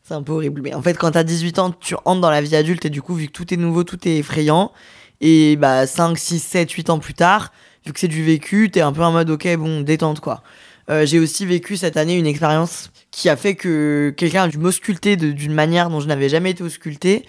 c'est 0.02 0.14
un 0.14 0.22
peu 0.22 0.32
horrible, 0.32 0.62
mais 0.62 0.74
en 0.74 0.82
fait 0.82 0.96
quand 0.96 1.10
t'as 1.12 1.22
18 1.22 1.58
ans, 1.58 1.70
tu 1.70 1.94
entres 2.06 2.20
dans 2.20 2.30
la 2.30 2.40
vie 2.40 2.56
adulte 2.56 2.86
et 2.86 2.90
du 2.90 3.02
coup 3.02 3.14
vu 3.14 3.26
que 3.26 3.32
tout 3.32 3.52
est 3.52 3.58
nouveau, 3.58 3.84
tout 3.84 4.08
est 4.08 4.16
effrayant 4.16 4.72
et 5.20 5.56
bah 5.56 5.86
5, 5.86 6.16
6, 6.16 6.40
7, 6.40 6.70
8 6.70 6.90
ans 6.90 6.98
plus 6.98 7.12
tard, 7.12 7.52
vu 7.84 7.92
que 7.92 8.00
c'est 8.00 8.08
du 8.08 8.24
vécu, 8.24 8.70
t'es 8.70 8.80
un 8.80 8.92
peu 8.92 9.02
en 9.02 9.12
mode 9.12 9.28
ok 9.28 9.56
bon 9.56 9.82
détente 9.82 10.20
quoi. 10.20 10.42
Euh, 10.90 11.06
j'ai 11.06 11.20
aussi 11.20 11.47
vécu 11.47 11.76
cette 11.76 11.97
année 11.97 12.16
une 12.18 12.26
expérience 12.26 12.90
qui 13.12 13.28
a 13.28 13.37
fait 13.37 13.54
que 13.54 14.12
quelqu'un 14.16 14.44
a 14.44 14.49
dû 14.49 14.59
m'ausculter 14.59 15.16
d'une 15.16 15.52
manière 15.52 15.88
dont 15.88 16.00
je 16.00 16.09
n'avais 16.09 16.28
jamais 16.28 16.50
été 16.50 16.64
ausculté 16.64 17.25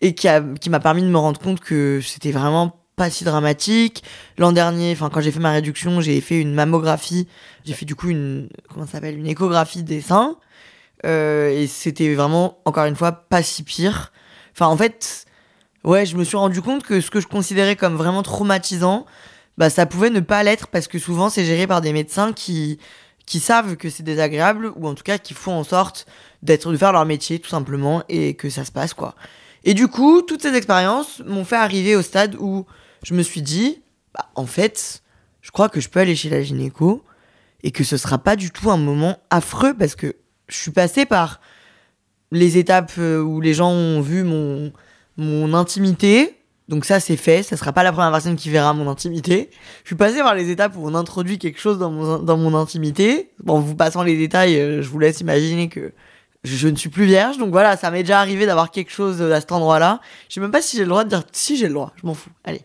et 0.00 0.14
qui 0.14 0.28
a 0.28 0.42
qui 0.60 0.70
m'a 0.70 0.80
permis 0.80 1.02
de 1.02 1.08
me 1.08 1.18
rendre 1.18 1.40
compte 1.40 1.60
que 1.60 2.00
c'était 2.02 2.30
vraiment 2.30 2.80
pas 2.94 3.10
si 3.10 3.24
dramatique. 3.24 4.04
L'an 4.38 4.52
dernier, 4.52 4.92
enfin 4.92 5.10
quand 5.10 5.20
j'ai 5.20 5.32
fait 5.32 5.40
ma 5.40 5.50
réduction, 5.50 6.00
j'ai 6.00 6.20
fait 6.20 6.40
une 6.40 6.54
mammographie, 6.54 7.26
j'ai 7.64 7.74
fait 7.74 7.84
du 7.84 7.96
coup 7.96 8.10
une 8.10 8.48
comment 8.72 8.86
s'appelle 8.86 9.18
une 9.18 9.26
échographie 9.26 9.82
des 9.82 10.00
seins 10.00 10.36
euh, 11.04 11.50
et 11.50 11.66
c'était 11.66 12.14
vraiment 12.14 12.58
encore 12.64 12.84
une 12.84 12.96
fois 12.96 13.10
pas 13.12 13.42
si 13.42 13.64
pire. 13.64 14.12
Enfin 14.52 14.66
en 14.66 14.76
fait, 14.76 15.26
ouais, 15.82 16.06
je 16.06 16.16
me 16.16 16.22
suis 16.22 16.36
rendu 16.36 16.62
compte 16.62 16.84
que 16.84 17.00
ce 17.00 17.10
que 17.10 17.20
je 17.20 17.26
considérais 17.26 17.74
comme 17.74 17.96
vraiment 17.96 18.22
traumatisant, 18.22 19.04
bah 19.60 19.68
ça 19.68 19.84
pouvait 19.84 20.08
ne 20.08 20.20
pas 20.20 20.42
l'être 20.42 20.68
parce 20.68 20.88
que 20.88 20.98
souvent 20.98 21.28
c'est 21.28 21.44
géré 21.44 21.66
par 21.66 21.82
des 21.82 21.92
médecins 21.92 22.32
qui 22.32 22.78
qui 23.26 23.40
savent 23.40 23.76
que 23.76 23.90
c'est 23.90 24.02
désagréable 24.02 24.72
ou 24.74 24.88
en 24.88 24.94
tout 24.94 25.02
cas 25.02 25.18
qui 25.18 25.34
font 25.34 25.52
en 25.52 25.64
sorte 25.64 26.06
d'être 26.42 26.72
de 26.72 26.78
faire 26.78 26.92
leur 26.92 27.04
métier 27.04 27.38
tout 27.40 27.50
simplement 27.50 28.02
et 28.08 28.32
que 28.32 28.48
ça 28.48 28.64
se 28.64 28.72
passe 28.72 28.94
quoi. 28.94 29.14
Et 29.64 29.74
du 29.74 29.86
coup, 29.86 30.22
toutes 30.22 30.40
ces 30.40 30.54
expériences 30.54 31.20
m'ont 31.26 31.44
fait 31.44 31.56
arriver 31.56 31.94
au 31.94 32.00
stade 32.00 32.36
où 32.40 32.64
je 33.04 33.12
me 33.12 33.20
suis 33.22 33.42
dit, 33.42 33.82
bah, 34.14 34.30
en 34.34 34.46
fait, 34.46 35.02
je 35.42 35.50
crois 35.50 35.68
que 35.68 35.78
je 35.82 35.90
peux 35.90 36.00
aller 36.00 36.16
chez 36.16 36.30
la 36.30 36.42
gynéco 36.42 37.04
et 37.62 37.70
que 37.70 37.84
ce 37.84 37.98
sera 37.98 38.16
pas 38.16 38.36
du 38.36 38.50
tout 38.50 38.70
un 38.70 38.78
moment 38.78 39.18
affreux 39.28 39.74
parce 39.74 39.94
que 39.94 40.16
je 40.48 40.56
suis 40.56 40.70
passée 40.70 41.04
par 41.04 41.42
les 42.32 42.56
étapes 42.56 42.92
euh, 42.96 43.20
où 43.20 43.42
les 43.42 43.52
gens 43.52 43.70
ont 43.70 44.00
vu 44.00 44.22
mon, 44.22 44.72
mon 45.18 45.52
intimité. 45.52 46.39
Donc 46.70 46.84
ça, 46.84 47.00
c'est 47.00 47.16
fait. 47.16 47.42
Ça 47.42 47.56
sera 47.56 47.72
pas 47.72 47.82
la 47.82 47.90
première 47.90 48.12
personne 48.12 48.36
qui 48.36 48.48
verra 48.48 48.72
mon 48.72 48.88
intimité. 48.88 49.50
Je 49.82 49.88
suis 49.88 49.96
passée 49.96 50.20
par 50.20 50.36
les 50.36 50.50
étapes 50.50 50.76
où 50.76 50.86
on 50.86 50.94
introduit 50.94 51.36
quelque 51.36 51.58
chose 51.58 51.80
dans 51.80 51.90
mon, 51.90 52.20
dans 52.20 52.36
mon 52.36 52.54
intimité. 52.54 53.32
En 53.48 53.58
vous 53.58 53.74
passant 53.74 54.04
les 54.04 54.16
détails, 54.16 54.56
euh, 54.56 54.80
je 54.80 54.88
vous 54.88 55.00
laisse 55.00 55.20
imaginer 55.20 55.68
que 55.68 55.92
je, 56.44 56.68
ne 56.68 56.76
suis 56.76 56.88
plus 56.88 57.06
vierge. 57.06 57.38
Donc 57.38 57.50
voilà, 57.50 57.76
ça 57.76 57.90
m'est 57.90 58.04
déjà 58.04 58.20
arrivé 58.20 58.46
d'avoir 58.46 58.70
quelque 58.70 58.92
chose 58.92 59.20
à 59.20 59.40
cet 59.40 59.50
endroit-là. 59.50 60.00
Je 60.28 60.34
sais 60.34 60.40
même 60.40 60.52
pas 60.52 60.62
si 60.62 60.76
j'ai 60.76 60.84
le 60.84 60.90
droit 60.90 61.02
de 61.02 61.08
dire 61.08 61.24
si 61.32 61.56
j'ai 61.56 61.66
le 61.66 61.74
droit. 61.74 61.92
Je 62.00 62.06
m'en 62.06 62.14
fous. 62.14 62.30
Allez. 62.44 62.62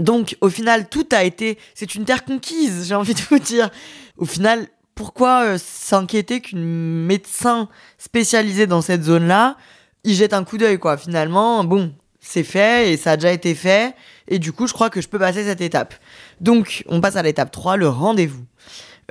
Donc, 0.00 0.36
au 0.40 0.48
final, 0.48 0.88
tout 0.88 1.06
a 1.12 1.22
été. 1.22 1.58
C'est 1.74 1.94
une 1.94 2.06
terre 2.06 2.24
conquise, 2.24 2.88
j'ai 2.88 2.96
envie 2.96 3.14
de 3.14 3.20
vous 3.30 3.38
dire. 3.38 3.70
Au 4.16 4.24
final, 4.24 4.66
pourquoi 4.96 5.44
euh, 5.44 5.58
s'inquiéter 5.58 6.40
qu'une 6.40 7.04
médecin 7.04 7.68
spécialisée 7.98 8.66
dans 8.66 8.82
cette 8.82 9.04
zone-là, 9.04 9.56
il 10.02 10.14
jette 10.14 10.32
un 10.32 10.42
coup 10.42 10.58
d'œil, 10.58 10.80
quoi. 10.80 10.96
Finalement, 10.96 11.62
bon, 11.62 11.92
c'est 12.26 12.42
fait 12.42 12.92
et 12.92 12.96
ça 12.96 13.12
a 13.12 13.16
déjà 13.16 13.32
été 13.32 13.54
fait. 13.54 13.94
Et 14.28 14.38
du 14.38 14.52
coup, 14.52 14.66
je 14.66 14.72
crois 14.72 14.90
que 14.90 15.00
je 15.00 15.08
peux 15.08 15.18
passer 15.18 15.44
cette 15.44 15.60
étape. 15.60 15.94
Donc, 16.40 16.82
on 16.88 17.00
passe 17.00 17.16
à 17.16 17.22
l'étape 17.22 17.50
3, 17.50 17.76
le 17.76 17.88
rendez-vous. 17.88 18.44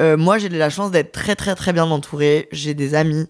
Euh, 0.01 0.17
moi, 0.17 0.37
j'ai 0.37 0.49
la 0.49 0.69
chance 0.69 0.91
d'être 0.91 1.13
très, 1.13 1.35
très, 1.35 1.55
très 1.55 1.71
bien 1.71 1.85
entourée. 1.85 2.49
J'ai 2.51 2.73
des 2.73 2.93
amis 2.93 3.27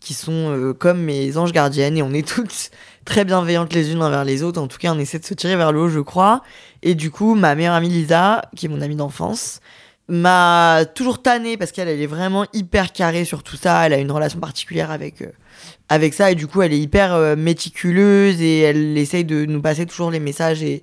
qui 0.00 0.12
sont 0.12 0.32
euh, 0.32 0.74
comme 0.74 1.00
mes 1.00 1.36
anges 1.38 1.52
gardiennes 1.52 1.96
et 1.96 2.02
on 2.02 2.12
est 2.12 2.26
toutes 2.34 2.70
très 3.04 3.24
bienveillantes 3.24 3.72
les 3.72 3.92
unes 3.92 4.02
envers 4.02 4.24
les 4.24 4.42
autres. 4.42 4.60
En 4.60 4.68
tout 4.68 4.78
cas, 4.78 4.92
on 4.92 4.98
essaie 4.98 5.18
de 5.18 5.24
se 5.24 5.34
tirer 5.34 5.56
vers 5.56 5.72
le 5.72 5.80
haut, 5.80 5.88
je 5.88 6.00
crois. 6.00 6.42
Et 6.82 6.94
du 6.94 7.10
coup, 7.10 7.34
ma 7.34 7.54
meilleure 7.54 7.74
amie 7.74 7.88
Lisa, 7.88 8.42
qui 8.54 8.66
est 8.66 8.68
mon 8.68 8.82
amie 8.82 8.96
d'enfance, 8.96 9.60
m'a 10.08 10.84
toujours 10.94 11.22
tannée 11.22 11.56
parce 11.56 11.72
qu'elle 11.72 11.88
elle 11.88 12.02
est 12.02 12.06
vraiment 12.06 12.44
hyper 12.52 12.92
carrée 12.92 13.24
sur 13.24 13.42
tout 13.42 13.56
ça. 13.56 13.86
Elle 13.86 13.94
a 13.94 13.98
une 13.98 14.12
relation 14.12 14.40
particulière 14.40 14.90
avec, 14.90 15.22
euh, 15.22 15.32
avec 15.88 16.14
ça 16.14 16.30
et 16.30 16.34
du 16.34 16.46
coup, 16.46 16.62
elle 16.62 16.72
est 16.72 16.78
hyper 16.78 17.14
euh, 17.14 17.36
méticuleuse 17.36 18.40
et 18.40 18.60
elle 18.60 18.96
essaye 18.98 19.24
de 19.24 19.44
nous 19.44 19.60
passer 19.60 19.86
toujours 19.86 20.10
les 20.10 20.20
messages 20.20 20.62
et, 20.62 20.82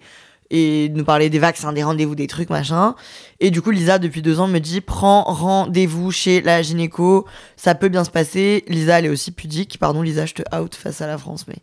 et 0.49 0.89
nous 0.89 1.03
parler 1.03 1.29
des 1.29 1.39
vaccins, 1.39 1.73
des 1.73 1.83
rendez-vous, 1.83 2.15
des 2.15 2.27
trucs, 2.27 2.49
machin. 2.49 2.95
Et 3.39 3.51
du 3.51 3.61
coup, 3.61 3.71
Lisa, 3.71 3.99
depuis 3.99 4.21
deux 4.21 4.39
ans, 4.39 4.47
me 4.47 4.59
dit 4.59 4.81
prends 4.81 5.23
rendez-vous 5.23 6.11
chez 6.11 6.41
la 6.41 6.61
gynéco, 6.61 7.25
ça 7.55 7.75
peut 7.75 7.89
bien 7.89 8.03
se 8.03 8.11
passer. 8.11 8.63
Lisa, 8.67 8.99
elle 8.99 9.05
est 9.05 9.09
aussi 9.09 9.31
pudique. 9.31 9.77
Pardon, 9.79 10.01
Lisa, 10.01 10.25
je 10.25 10.33
te 10.33 10.55
out 10.55 10.75
face 10.75 11.01
à 11.01 11.07
la 11.07 11.17
France, 11.17 11.45
mais. 11.47 11.57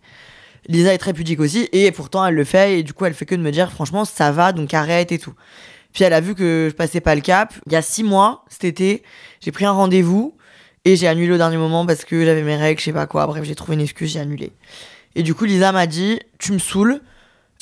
Lisa 0.68 0.92
est 0.92 0.98
très 0.98 1.12
pudique 1.12 1.40
aussi, 1.40 1.68
et 1.72 1.92
pourtant 1.92 2.26
elle 2.26 2.34
le 2.34 2.44
fait, 2.44 2.80
et 2.80 2.82
du 2.82 2.92
coup 2.92 3.04
elle 3.04 3.14
fait 3.14 3.24
que 3.24 3.34
de 3.34 3.40
me 3.40 3.52
dire 3.52 3.70
franchement 3.70 4.04
ça 4.04 4.32
va, 4.32 4.52
donc 4.52 4.74
arrête 4.74 5.12
et 5.12 5.18
tout. 5.18 5.34
Puis 5.92 6.04
elle 6.04 6.12
a 6.12 6.20
vu 6.20 6.34
que 6.34 6.68
je 6.70 6.74
passais 6.74 7.00
pas 7.00 7.14
le 7.14 7.20
cap. 7.20 7.54
Il 7.66 7.72
y 7.72 7.76
a 7.76 7.82
six 7.82 8.02
mois, 8.02 8.44
cet 8.48 8.64
été, 8.64 9.02
j'ai 9.40 9.52
pris 9.52 9.64
un 9.64 9.70
rendez-vous 9.72 10.35
et 10.86 10.94
j'ai 10.94 11.08
annulé 11.08 11.32
au 11.32 11.36
dernier 11.36 11.56
moment 11.56 11.84
parce 11.84 12.04
que 12.04 12.24
j'avais 12.24 12.42
mes 12.42 12.54
règles, 12.54 12.78
je 12.78 12.84
sais 12.86 12.92
pas 12.92 13.08
quoi. 13.08 13.26
Bref, 13.26 13.42
j'ai 13.42 13.56
trouvé 13.56 13.74
une 13.74 13.80
excuse, 13.80 14.12
j'ai 14.12 14.20
annulé. 14.20 14.52
Et 15.16 15.24
du 15.24 15.34
coup, 15.34 15.44
Lisa 15.44 15.72
m'a 15.72 15.88
dit 15.88 16.20
Tu 16.38 16.52
me 16.52 16.58
saoules. 16.58 17.00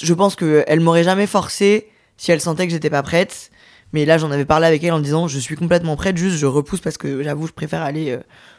Je 0.03 0.13
pense 0.13 0.37
qu'elle 0.37 0.81
m'aurait 0.81 1.05
jamais 1.05 1.27
forcé 1.27 1.89
si 2.19 2.33
elle 2.33 2.41
sentait 2.43 2.67
que 2.67 2.73
j'étais 2.73 2.91
pas 2.91 3.03
prête. 3.03 3.51
Mais 3.95 4.05
là, 4.05 4.19
j'en 4.19 4.31
avais 4.31 4.45
parlé 4.45 4.67
avec 4.67 4.85
elle 4.85 4.93
en 4.93 5.01
disant 5.01 5.27
Je 5.27 5.39
suis 5.39 5.57
complètement 5.57 5.97
prête, 5.97 6.19
juste 6.19 6.37
je 6.37 6.45
repousse 6.45 6.81
parce 6.81 6.99
que 6.99 7.23
j'avoue, 7.23 7.47
je 7.47 7.53
préfère 7.53 7.81
aller 7.81 8.11
euh, 8.11 8.19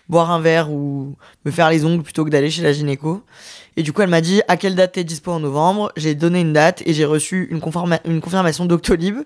boire 0.10 0.31
un 0.31 0.39
verre 0.39 0.72
ou 0.72 1.15
me 1.45 1.51
faire 1.51 1.69
les 1.69 1.86
ongles 1.86 2.01
plutôt 2.01 2.25
que 2.25 2.31
d'aller 2.31 2.50
chez 2.50 2.63
la 2.63 2.74
gynéco. 2.74 3.22
Et 3.77 3.83
du 3.83 3.94
coup, 3.94 4.01
elle 4.01 4.09
m'a 4.09 4.22
dit 4.22 4.42
à 4.48 4.57
quelle 4.57 4.74
date 4.74 4.94
t'es 4.94 5.03
dispo 5.03 5.31
en 5.31 5.42
novembre? 5.42 5.92
J'ai 5.96 6.16
donné 6.16 6.42
une 6.42 6.53
date 6.53 6.81
et 6.87 6.94
j'ai 6.96 7.05
reçu 7.05 7.50
une, 7.51 7.61
une 8.05 8.22
confirmation 8.22 8.66
d'Octolib. 8.66 9.18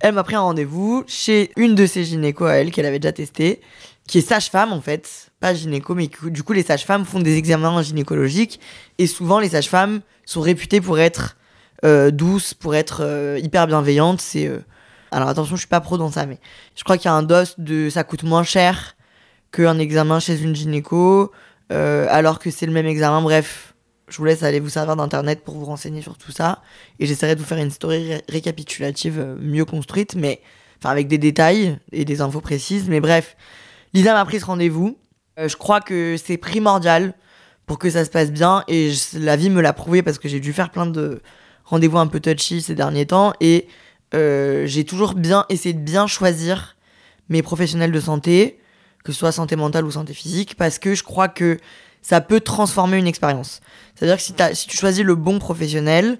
Elle 0.00 0.14
m'a 0.14 0.22
pris 0.22 0.36
un 0.36 0.40
rendez-vous 0.40 1.04
chez 1.06 1.50
une 1.56 1.74
de 1.74 1.84
ses 1.84 2.04
gynécos 2.04 2.48
à 2.48 2.54
elle, 2.54 2.70
qu'elle 2.70 2.86
avait 2.86 3.00
déjà 3.00 3.12
testé, 3.12 3.60
qui 4.08 4.18
est 4.18 4.22
sage-femme 4.22 4.72
en 4.72 4.80
fait, 4.80 5.30
pas 5.38 5.54
gynéco, 5.54 5.94
mais 5.94 6.10
du 6.24 6.42
coup 6.42 6.54
les 6.54 6.64
sages-femmes 6.64 7.04
font 7.04 7.20
des 7.20 7.36
examens 7.36 7.80
gynécologiques 7.82 8.58
et 8.96 9.06
souvent 9.06 9.38
les 9.38 9.50
sages-femmes 9.50 10.00
sont 10.24 10.40
réputées 10.40 10.80
pour 10.80 10.98
être 10.98 11.36
euh, 11.84 12.10
douces, 12.10 12.54
pour 12.54 12.74
être 12.74 13.02
euh, 13.02 13.38
hyper 13.40 13.66
bienveillantes. 13.66 14.20
C'est 14.20 14.48
euh, 14.48 14.58
alors 15.12 15.28
attention, 15.28 15.54
je 15.54 15.60
suis 15.60 15.68
pas 15.68 15.80
pro 15.80 15.98
dans 15.98 16.10
ça, 16.10 16.26
mais 16.26 16.38
je 16.74 16.82
crois 16.82 16.96
qu'il 16.96 17.04
y 17.04 17.08
a 17.08 17.14
un 17.14 17.22
dos 17.22 17.44
de 17.58 17.90
ça 17.90 18.02
coûte 18.02 18.24
moins 18.24 18.42
cher 18.42 18.96
qu'un 19.52 19.78
examen 19.78 20.20
chez 20.20 20.40
une 20.42 20.56
gynéco, 20.56 21.30
alors 21.70 22.38
que 22.38 22.50
c'est 22.50 22.66
le 22.66 22.72
même 22.72 22.86
examen. 22.86 23.22
Bref, 23.22 23.74
je 24.08 24.16
vous 24.16 24.24
laisse 24.24 24.42
aller 24.42 24.58
vous 24.60 24.70
servir 24.70 24.96
d'internet 24.96 25.42
pour 25.44 25.54
vous 25.54 25.64
renseigner 25.66 26.02
sur 26.02 26.16
tout 26.16 26.32
ça. 26.32 26.62
Et 26.98 27.06
j'essaierai 27.06 27.34
de 27.34 27.40
vous 27.40 27.46
faire 27.46 27.58
une 27.58 27.70
story 27.70 28.12
récapitulative 28.28 29.36
mieux 29.40 29.64
construite, 29.64 30.14
mais 30.16 30.40
enfin 30.78 30.90
avec 30.90 31.08
des 31.08 31.18
détails 31.18 31.78
et 31.92 32.04
des 32.04 32.20
infos 32.20 32.42
précises. 32.42 32.88
Mais 32.88 33.00
bref, 33.00 33.36
Lisa 33.94 34.12
m'a 34.14 34.24
pris 34.24 34.40
ce 34.40 34.44
rendez-vous. 34.44 34.98
Euh, 35.38 35.48
je 35.48 35.56
crois 35.56 35.80
que 35.80 36.16
c'est 36.22 36.36
primordial 36.36 37.14
pour 37.66 37.78
que 37.78 37.90
ça 37.90 38.04
se 38.04 38.10
passe 38.10 38.30
bien. 38.30 38.64
Et 38.68 38.92
la 39.14 39.36
vie 39.36 39.50
me 39.50 39.60
l'a 39.60 39.72
prouvé 39.72 40.02
parce 40.02 40.18
que 40.18 40.28
j'ai 40.28 40.40
dû 40.40 40.52
faire 40.52 40.70
plein 40.70 40.86
de 40.86 41.22
rendez-vous 41.64 41.98
un 41.98 42.06
peu 42.06 42.20
touchy 42.20 42.62
ces 42.62 42.74
derniers 42.74 43.06
temps. 43.06 43.32
Et 43.40 43.68
euh, 44.14 44.66
j'ai 44.66 44.84
toujours 44.84 45.14
bien 45.14 45.44
essayé 45.48 45.74
de 45.74 45.80
bien 45.80 46.06
choisir 46.06 46.76
mes 47.28 47.42
professionnels 47.42 47.92
de 47.92 48.00
santé, 48.00 48.58
que 49.04 49.12
ce 49.12 49.18
soit 49.18 49.32
santé 49.32 49.54
mentale 49.54 49.84
ou 49.84 49.90
santé 49.90 50.14
physique, 50.14 50.56
parce 50.56 50.78
que 50.78 50.94
je 50.94 51.02
crois 51.02 51.28
que 51.28 51.58
ça 52.00 52.20
peut 52.20 52.40
transformer 52.40 52.96
une 52.96 53.06
expérience. 53.06 53.60
C'est-à-dire 53.94 54.16
que 54.16 54.22
si, 54.22 54.34
si, 54.54 54.66
tu 54.66 54.76
choisis 54.76 55.04
le 55.04 55.14
bon 55.14 55.38
professionnel, 55.38 56.18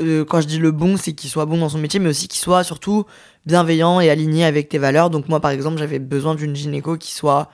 euh, 0.00 0.24
quand 0.24 0.40
je 0.40 0.46
dis 0.46 0.58
le 0.58 0.72
bon, 0.72 0.96
c'est 0.96 1.12
qu'il 1.12 1.30
soit 1.30 1.46
bon 1.46 1.58
dans 1.58 1.68
son 1.68 1.78
métier, 1.78 2.00
mais 2.00 2.08
aussi 2.08 2.28
qu'il 2.28 2.40
soit 2.40 2.64
surtout 2.64 3.04
bienveillant 3.46 4.00
et 4.00 4.10
aligné 4.10 4.44
avec 4.44 4.68
tes 4.68 4.78
valeurs. 4.78 5.10
Donc 5.10 5.28
moi, 5.28 5.40
par 5.40 5.50
exemple, 5.50 5.78
j'avais 5.78 5.98
besoin 5.98 6.34
d'une 6.34 6.56
gynéco 6.56 6.96
qui 6.96 7.12
soit 7.12 7.48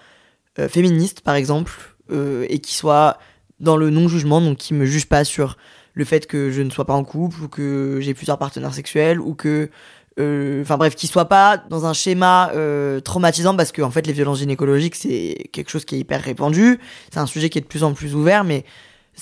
euh, 0.59 0.68
féministe, 0.68 1.20
par 1.20 1.35
exemple, 1.35 1.72
euh, 2.11 2.46
et 2.48 2.61
qui 2.61 2.74
soit 2.74 3.18
dans 3.59 3.76
le 3.76 3.90
non-jugement, 3.90 4.40
donc 4.40 4.57
qui 4.57 4.74
me 4.74 4.87
juge 4.87 5.07
pas 5.07 5.24
sur 5.24 5.57
le 5.92 6.05
fait 6.05 6.26
que 6.26 6.50
je 6.50 6.62
ne 6.62 6.70
sois 6.70 6.87
pas 6.87 6.94
en 6.94 7.05
couple, 7.05 7.42
ou 7.42 7.48
que 7.48 7.98
j'ai 8.00 8.14
plusieurs 8.14 8.38
partenaires 8.38 8.74
sexuels, 8.74 9.20
ou 9.20 9.35
que 9.35 9.70
enfin 10.18 10.76
bref, 10.76 10.96
qu'il 10.96 11.09
soit 11.09 11.31
pas 11.31 11.57
dans 11.57 11.87
un 11.87 11.94
schéma 11.94 12.53
traumatisant 13.03 13.57
parce 13.57 13.72
que 13.72 13.81
en 13.81 13.90
fait 13.90 14.07
les 14.07 14.12
violences 14.12 14.40
gynécologiques 14.40 14.94
c'est 14.94 15.48
quelque 15.50 15.70
chose 15.70 15.87
qui 15.87 15.94
est 15.94 15.98
hyper 15.98 16.20
répandu, 16.20 16.79
c'est 17.11 17.20
un 17.20 17.26
sujet 17.26 17.48
qui 17.48 17.57
est 17.57 17.62
de 17.62 17.66
plus 17.66 17.85
en 17.85 17.94
plus 17.94 18.14
ouvert, 18.14 18.44
mais 18.44 18.66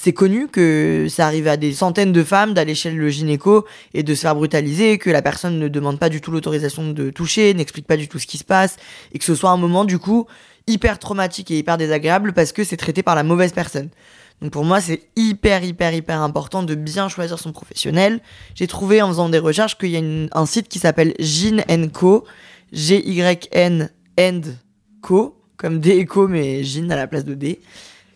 c'est 0.00 0.12
connu 0.12 0.46
que 0.46 1.06
ça 1.10 1.26
arrive 1.26 1.48
à 1.48 1.56
des 1.56 1.72
centaines 1.72 2.12
de 2.12 2.22
femmes 2.22 2.54
d'aller 2.54 2.76
chez 2.76 2.92
le 2.92 3.08
gynéco 3.08 3.64
et 3.94 4.04
de 4.04 4.14
se 4.14 4.20
faire 4.20 4.36
brutaliser, 4.36 4.96
que 4.96 5.10
la 5.10 5.22
personne 5.22 5.58
ne 5.58 5.66
demande 5.66 5.98
pas 5.98 6.08
du 6.08 6.20
tout 6.20 6.30
l'autorisation 6.30 6.92
de 6.92 7.10
toucher, 7.10 7.52
n'explique 7.52 7.86
pas 7.86 7.96
du 7.96 8.06
tout 8.06 8.20
ce 8.20 8.28
qui 8.28 8.38
se 8.38 8.44
passe, 8.44 8.76
et 9.12 9.18
que 9.18 9.24
ce 9.24 9.34
soit 9.34 9.50
un 9.50 9.56
moment 9.56 9.84
du 9.84 9.98
coup 9.98 10.26
hyper 10.68 11.00
traumatique 11.00 11.50
et 11.50 11.58
hyper 11.58 11.78
désagréable 11.78 12.32
parce 12.32 12.52
que 12.52 12.62
c'est 12.62 12.76
traité 12.76 13.02
par 13.02 13.16
la 13.16 13.24
mauvaise 13.24 13.50
personne. 13.52 13.88
Donc 14.40 14.52
pour 14.52 14.64
moi, 14.64 14.80
c'est 14.80 15.08
hyper, 15.16 15.64
hyper, 15.64 15.92
hyper 15.92 16.22
important 16.22 16.62
de 16.62 16.76
bien 16.76 17.08
choisir 17.08 17.40
son 17.40 17.50
professionnel. 17.50 18.20
J'ai 18.54 18.68
trouvé 18.68 19.02
en 19.02 19.08
faisant 19.08 19.28
des 19.28 19.40
recherches 19.40 19.76
qu'il 19.76 19.90
y 19.90 19.96
a 19.96 20.28
un 20.30 20.46
site 20.46 20.68
qui 20.68 20.78
s'appelle 20.78 21.14
Gyn 21.18 21.88
Co. 21.92 22.24
G-Y-N 22.72 23.90
Co. 25.02 25.34
Comme 25.56 25.80
D 25.80 25.96
éco, 25.96 26.28
mais 26.28 26.62
Gyn 26.62 26.88
à 26.92 26.96
la 26.96 27.08
place 27.08 27.24
de 27.24 27.34
D. 27.34 27.58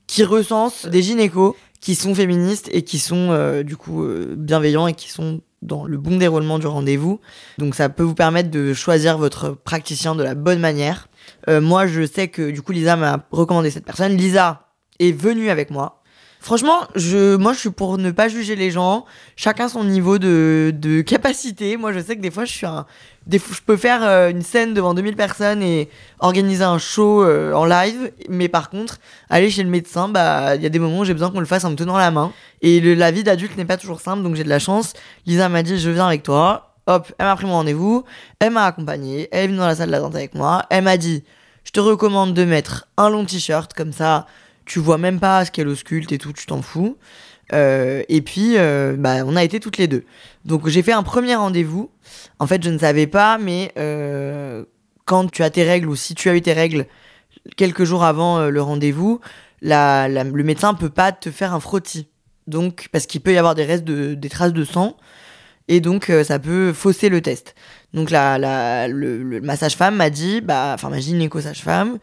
Qui 0.07 0.23
recense 0.23 0.87
des 0.87 1.03
gynécos 1.03 1.57
qui 1.83 1.97
sont 1.97 2.15
féministes 2.15 2.71
et 2.73 2.83
qui 2.83 2.99
sont 2.99 3.33
euh, 3.33 3.63
du 3.65 3.77
coup 3.77 4.05
euh, 4.05 4.35
bienveillants 4.39 4.87
et 4.87 4.95
qui 4.95 5.11
sont 5.11 5.43
dans 5.63 5.85
le 5.85 5.99
bon 5.99 6.17
déroulement 6.17 6.59
du 6.59 6.67
rendez-vous. 6.67 7.21
Donc 7.59 7.75
ça 7.75 7.89
peut 7.89 8.05
vous 8.05 8.15
permettre 8.15 8.51
de 8.51 8.73
choisir 8.73 9.19
votre 9.19 9.51
praticien 9.51 10.15
de 10.15 10.23
la 10.23 10.35
bonne 10.35 10.61
manière. 10.61 11.09
Euh, 11.49 11.61
moi, 11.61 11.87
je 11.87 12.07
sais 12.07 12.29
que 12.29 12.51
du 12.51 12.63
coup 12.63 12.73
Lisa 12.73 12.97
m'a 12.97 13.27
recommandé 13.33 13.71
cette 13.71 13.85
personne. 13.85 14.17
Lisa 14.17 14.69
est 15.01 15.13
venue 15.13 15.51
avec 15.51 15.71
moi 15.71 16.02
Franchement, 16.43 16.89
je, 16.97 17.37
moi, 17.37 17.53
je 17.53 17.61
suis 17.61 17.71
pour 17.71 17.99
ne 17.99 18.11
pas 18.11 18.27
juger 18.27 18.57
les 18.57 18.73
gens. 18.73 19.05
Chacun 19.37 19.69
son 19.69 19.85
niveau 19.85 20.19
de, 20.19 20.75
de 20.75 21.01
capacité. 21.01 21.77
Moi, 21.77 21.93
je 21.93 22.01
sais 22.01 22.17
que 22.17 22.21
des 22.21 22.33
fois, 22.33 22.45
je 22.45 22.51
suis 22.51 22.67
un, 22.67 22.85
je 23.31 23.39
peux 23.65 23.77
faire 23.77 24.03
euh, 24.03 24.29
une 24.29 24.43
scène 24.43 24.75
devant 24.75 24.93
2000 24.93 25.15
personnes 25.15 25.63
et 25.63 25.89
organiser 26.19 26.65
un 26.65 26.79
show 26.79 27.23
euh, 27.23 27.53
en 27.53 27.65
live. 27.65 28.11
Mais 28.29 28.49
par 28.49 28.71
contre, 28.71 28.99
aller 29.31 29.51
chez 29.51 29.63
le 29.63 29.71
médecin, 29.71 30.09
bah, 30.09 30.57
il 30.57 30.63
y 30.63 30.67
a 30.67 30.69
des 30.69 30.81
moments 30.81 30.99
où 30.99 31.05
j'ai 31.05 31.13
besoin 31.13 31.31
qu'on 31.31 31.39
le 31.39 31.47
fasse 31.47 31.65
en 31.65 31.71
me 31.71 31.77
tenant 31.77 31.97
la 31.97 32.11
main. 32.11 32.33
Et 32.61 32.81
le, 32.81 32.95
la 32.95 33.13
vie 33.13 33.23
d'adulte 33.23 33.57
n'est 33.57 33.65
pas 33.65 33.77
toujours 33.77 34.01
simple, 34.01 34.25
donc 34.25 34.35
j'ai 34.35 34.43
de 34.43 34.49
la 34.49 34.59
chance. 34.59 34.95
Lisa 35.27 35.49
m'a 35.49 35.63
dit, 35.63 35.79
je 35.79 35.91
viens 35.91 36.09
avec 36.09 36.25
toi. 36.25 36.75
Hop, 36.89 37.13
elle 37.19 37.27
m'a 37.27 37.37
pris 37.37 37.47
mon 37.47 37.53
rendez-vous. 37.53 38.03
Elle 38.41 38.51
m'a 38.51 38.67
accompagné. 38.67 39.29
Elle 39.31 39.45
est 39.45 39.47
venue 39.47 39.59
dans 39.59 39.67
la 39.69 39.77
salle 39.77 39.93
d'attente 39.93 40.17
avec 40.17 40.35
moi. 40.35 40.65
Elle 40.71 40.83
m'a 40.83 40.97
dit, 40.97 41.23
je 41.63 41.71
te 41.71 41.79
recommande 41.79 42.35
de 42.35 42.45
mettre 42.45 42.89
un 42.97 43.09
long 43.11 43.25
t-shirt 43.25 43.73
comme 43.75 43.93
ça 43.93 44.27
tu 44.65 44.79
vois 44.79 44.99
même 44.99 45.21
pas 45.21 45.45
ce 45.45 45.51
qu'elle 45.51 45.69
ausculte 45.69 46.13
et 46.13 46.19
tout, 46.19 46.33
tu 46.33 46.47
t'en 46.47 46.63
fous. 46.63 46.97
Euh, 47.53 48.03
et 48.09 48.23
puis, 48.23 48.55
euh, 48.57 48.97
bah, 48.99 49.25
on 49.27 49.37
a 49.37 49.45
été 49.45 49.61
toutes 49.61 49.77
les 49.77 49.89
deux. 49.89 50.05
Donc, 50.45 50.69
j'ai 50.69 50.83
fait 50.83 50.93
un 50.93 51.03
premier 51.03 51.35
rendez-vous. 51.35 51.91
En 52.39 52.47
fait, 52.47 52.63
je 52.63 52.71
ne 52.71 52.79
savais 52.79 53.07
pas, 53.07 53.37
mais 53.39 53.73
euh, 53.77 54.65
quand 55.05 55.31
tu 55.31 55.43
as 55.43 55.51
tes 55.51 55.65
règles 55.65 55.89
ou 55.89 55.97
si 55.97 56.15
tu 56.15 56.31
as 56.31 56.35
eu 56.37 56.41
tes 56.41 56.53
règles 56.55 56.87
quelques 57.57 57.85
jours 57.85 58.05
avant 58.05 58.49
le 58.49 58.63
rendez-vous, 58.63 59.21
le 59.61 60.43
médecin 60.43 60.75
peut 60.75 60.89
pas 60.91 61.13
te 61.13 61.31
faire 61.31 61.53
un 61.53 61.61
frottis. 61.61 62.09
Donc, 62.47 62.89
parce 62.91 63.07
qu'il 63.07 63.21
peut 63.21 63.33
y 63.33 63.39
avoir 63.39 63.55
des 63.55 63.65
restes 63.65 63.85
de, 63.85 64.15
des 64.15 64.29
traces 64.29 64.53
de 64.53 64.65
sang. 64.65 64.97
Et 65.69 65.81
donc, 65.81 66.11
ça 66.25 66.39
peut 66.39 66.73
fausser 66.73 67.09
le 67.09 67.21
test. 67.21 67.55
Donc, 67.93 68.11
la, 68.11 68.39
la, 68.39 68.89
le, 68.89 69.23
le- 69.23 69.41
ma 69.41 69.57
sage-femme 69.57 69.97
m'a 69.97 70.11
dit, 70.11 70.41
bah, 70.41 70.73
enfin, 70.75 70.89
ma 70.89 70.99
gynéco-sage-femme 71.01 71.99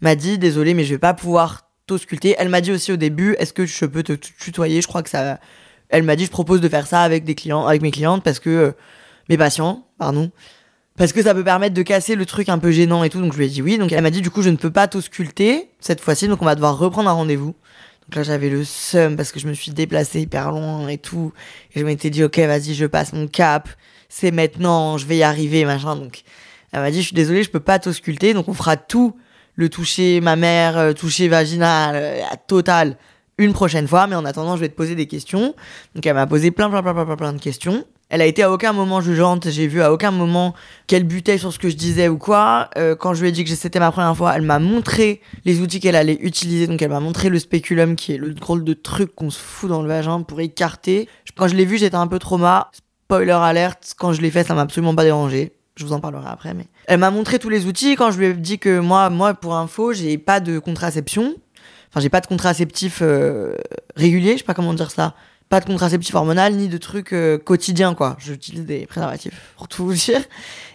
m'a 0.00 0.14
dit, 0.14 0.38
désolé, 0.38 0.74
mais 0.74 0.84
je 0.84 0.94
vais 0.94 0.98
pas 0.98 1.14
pouvoir 1.14 1.68
t'ausculter. 1.86 2.34
Elle 2.38 2.48
m'a 2.48 2.60
dit 2.60 2.72
aussi 2.72 2.92
au 2.92 2.96
début, 2.96 3.34
est-ce 3.38 3.52
que 3.52 3.66
je 3.66 3.84
peux 3.84 4.02
te 4.02 4.12
tutoyer? 4.12 4.80
Je 4.80 4.86
crois 4.86 5.02
que 5.02 5.10
ça. 5.10 5.38
Elle 5.88 6.02
m'a 6.02 6.16
dit, 6.16 6.24
je 6.24 6.30
propose 6.30 6.60
de 6.60 6.68
faire 6.68 6.86
ça 6.86 7.02
avec 7.02 7.24
des 7.24 7.34
clients, 7.34 7.66
avec 7.66 7.82
mes 7.82 7.90
clientes 7.90 8.22
parce 8.22 8.40
que 8.40 8.50
euh, 8.50 8.72
mes 9.28 9.36
patients, 9.36 9.86
pardon, 9.98 10.30
parce 10.96 11.12
que 11.12 11.22
ça 11.22 11.34
peut 11.34 11.44
permettre 11.44 11.74
de 11.74 11.82
casser 11.82 12.14
le 12.14 12.24
truc 12.24 12.48
un 12.48 12.58
peu 12.58 12.70
gênant 12.70 13.04
et 13.04 13.10
tout. 13.10 13.20
Donc 13.20 13.32
je 13.32 13.38
lui 13.38 13.46
ai 13.46 13.48
dit 13.48 13.62
oui. 13.62 13.78
Donc 13.78 13.92
elle 13.92 14.02
m'a 14.02 14.10
dit 14.10 14.20
du 14.20 14.30
coup 14.30 14.42
je 14.42 14.50
ne 14.50 14.56
peux 14.56 14.70
pas 14.70 14.88
t'ausculter 14.88 15.70
cette 15.80 16.00
fois-ci, 16.00 16.28
donc 16.28 16.40
on 16.42 16.44
va 16.44 16.54
devoir 16.54 16.78
reprendre 16.78 17.08
un 17.10 17.12
rendez-vous. 17.12 17.54
Donc 18.06 18.16
là 18.16 18.22
j'avais 18.22 18.50
le 18.50 18.64
seum 18.64 19.16
parce 19.16 19.32
que 19.32 19.40
je 19.40 19.48
me 19.48 19.54
suis 19.54 19.72
déplacée 19.72 20.20
hyper 20.20 20.52
loin 20.52 20.88
et 20.88 20.98
tout. 20.98 21.32
Et 21.74 21.80
je 21.80 21.84
m'étais 21.84 22.10
dit 22.10 22.22
ok 22.22 22.38
vas-y 22.38 22.74
je 22.74 22.86
passe 22.86 23.12
mon 23.12 23.26
cap, 23.26 23.68
c'est 24.08 24.30
maintenant, 24.30 24.98
je 24.98 25.06
vais 25.06 25.16
y 25.16 25.22
arriver 25.22 25.64
machin. 25.64 25.96
Donc 25.96 26.22
elle 26.72 26.80
m'a 26.80 26.90
dit 26.90 27.00
je 27.00 27.06
suis 27.06 27.16
désolée 27.16 27.42
je 27.42 27.50
peux 27.50 27.60
pas 27.60 27.78
t'ausculter, 27.78 28.34
donc 28.34 28.48
on 28.48 28.54
fera 28.54 28.76
tout 28.76 29.16
le 29.56 29.68
toucher 29.68 30.20
ma 30.20 30.36
mère, 30.36 30.78
euh, 30.78 30.92
toucher 30.92 31.28
vaginal, 31.28 31.94
euh, 31.96 32.20
total 32.46 32.96
une 33.38 33.52
prochaine 33.52 33.88
fois. 33.88 34.06
Mais 34.06 34.16
en 34.16 34.24
attendant 34.24 34.56
je 34.56 34.60
vais 34.60 34.68
te 34.68 34.76
poser 34.76 34.94
des 34.94 35.06
questions. 35.06 35.54
Donc 35.94 36.06
elle 36.06 36.14
m'a 36.14 36.26
posé 36.26 36.50
plein 36.50 36.70
plein 36.70 36.82
plein 36.82 36.94
plein 36.94 37.16
plein 37.16 37.32
de 37.32 37.40
questions. 37.40 37.84
Elle 38.10 38.20
a 38.20 38.26
été 38.26 38.42
à 38.42 38.52
aucun 38.52 38.72
moment 38.72 39.00
jugeante, 39.00 39.48
j'ai 39.48 39.66
vu 39.66 39.82
à 39.82 39.92
aucun 39.92 40.10
moment 40.10 40.54
qu'elle 40.86 41.04
butait 41.04 41.38
sur 41.38 41.52
ce 41.52 41.58
que 41.58 41.68
je 41.68 41.74
disais 41.74 42.08
ou 42.08 42.18
quoi. 42.18 42.68
Euh, 42.76 42.94
quand 42.94 43.14
je 43.14 43.22
lui 43.22 43.30
ai 43.30 43.32
dit 43.32 43.44
que 43.44 43.50
c'était 43.50 43.80
ma 43.80 43.90
première 43.90 44.16
fois, 44.16 44.34
elle 44.36 44.42
m'a 44.42 44.58
montré 44.58 45.20
les 45.44 45.60
outils 45.60 45.80
qu'elle 45.80 45.96
allait 45.96 46.18
utiliser. 46.20 46.66
Donc 46.66 46.80
elle 46.82 46.90
m'a 46.90 47.00
montré 47.00 47.28
le 47.28 47.38
spéculum 47.38 47.96
qui 47.96 48.12
est 48.12 48.18
le 48.18 48.34
drôle 48.34 48.62
de 48.62 48.74
truc 48.74 49.14
qu'on 49.14 49.30
se 49.30 49.38
fout 49.40 49.68
dans 49.70 49.82
le 49.82 49.88
vagin 49.88 50.22
pour 50.22 50.40
écarter. 50.40 51.08
Quand 51.36 51.48
je 51.48 51.56
l'ai 51.56 51.64
vu, 51.64 51.78
j'étais 51.78 51.96
un 51.96 52.06
peu 52.06 52.18
trauma. 52.18 52.70
Spoiler 53.06 53.32
alerte, 53.32 53.94
quand 53.98 54.12
je 54.12 54.20
l'ai 54.20 54.30
fait, 54.30 54.44
ça 54.44 54.54
m'a 54.54 54.62
absolument 54.62 54.94
pas 54.94 55.04
dérangé. 55.04 55.52
Je 55.76 55.84
vous 55.84 55.92
en 55.92 56.00
parlerai 56.00 56.28
après, 56.28 56.54
mais 56.54 56.66
elle 56.86 57.00
m'a 57.00 57.10
montré 57.10 57.38
tous 57.38 57.48
les 57.48 57.66
outils. 57.66 57.96
Quand 57.96 58.10
je 58.10 58.18
lui 58.18 58.26
ai 58.26 58.34
dit 58.34 58.58
que 58.58 58.78
moi, 58.78 59.10
moi 59.10 59.34
pour 59.34 59.56
info, 59.56 59.92
j'ai 59.92 60.18
pas 60.18 60.40
de 60.40 60.58
contraception. 60.58 61.34
Enfin, 61.90 62.00
j'ai 62.00 62.08
pas 62.08 62.20
de 62.20 62.26
contraceptif 62.26 63.00
euh, 63.02 63.56
régulier, 63.96 64.32
je 64.32 64.38
sais 64.38 64.44
pas 64.44 64.54
comment 64.54 64.74
dire 64.74 64.90
ça. 64.90 65.14
Pas 65.48 65.60
de 65.60 65.66
contraceptif 65.66 66.14
hormonal 66.14 66.54
ni 66.54 66.68
de 66.68 66.78
trucs 66.78 67.12
euh, 67.12 67.38
quotidiens, 67.38 67.94
quoi. 67.94 68.16
J'utilise 68.18 68.64
des 68.64 68.86
préservatifs, 68.86 69.52
pour 69.56 69.68
tout 69.68 69.84
vous 69.84 69.92
dire. 69.92 70.20